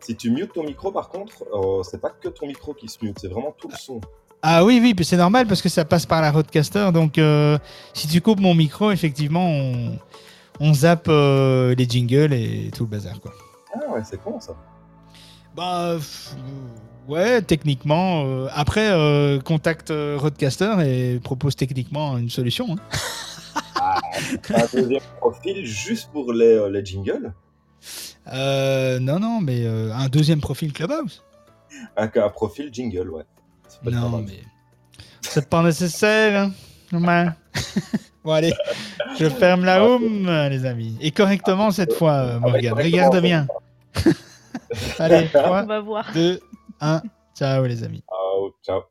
[0.01, 2.99] si tu mutes ton micro, par contre, euh, c'est pas que ton micro qui se
[3.03, 4.01] mute, c'est vraiment tout le son.
[4.43, 6.91] Ah oui, oui, c'est normal parce que ça passe par la roadcaster.
[6.93, 7.59] Donc, euh,
[7.93, 9.99] si tu coupes mon micro, effectivement, on,
[10.61, 13.33] on zappe les jingles et tout le bazar, quoi.
[13.75, 14.55] Ah ouais, c'est con ça.
[15.61, 16.35] Bah, pff,
[17.07, 18.25] ouais, techniquement.
[18.25, 22.79] euh, après, euh, contacte euh, Roadcaster et propose techniquement une solution.
[23.77, 24.01] hein.
[24.55, 27.35] Un deuxième profil juste pour les, euh, les jingles.
[28.27, 31.23] Non, non, mais un deuxième profil Clubhouse.
[31.97, 33.25] Un, un profil jingle, ouais.
[33.85, 34.41] Non, mais
[35.21, 36.51] c'est pas nécessaire.
[36.93, 36.99] Hein.
[36.99, 37.27] Ouais.
[38.25, 38.55] bon, allez,
[39.19, 40.97] je ferme la home, les amis.
[41.03, 42.73] Et correctement cette fois, euh, Morgane.
[42.73, 43.47] Regarde bien.
[44.99, 46.13] Allez, On 3, va voir.
[46.13, 46.41] 2,
[46.81, 47.03] 1.
[47.35, 48.05] Ciao, les amis.
[48.09, 48.91] Ciao, ciao.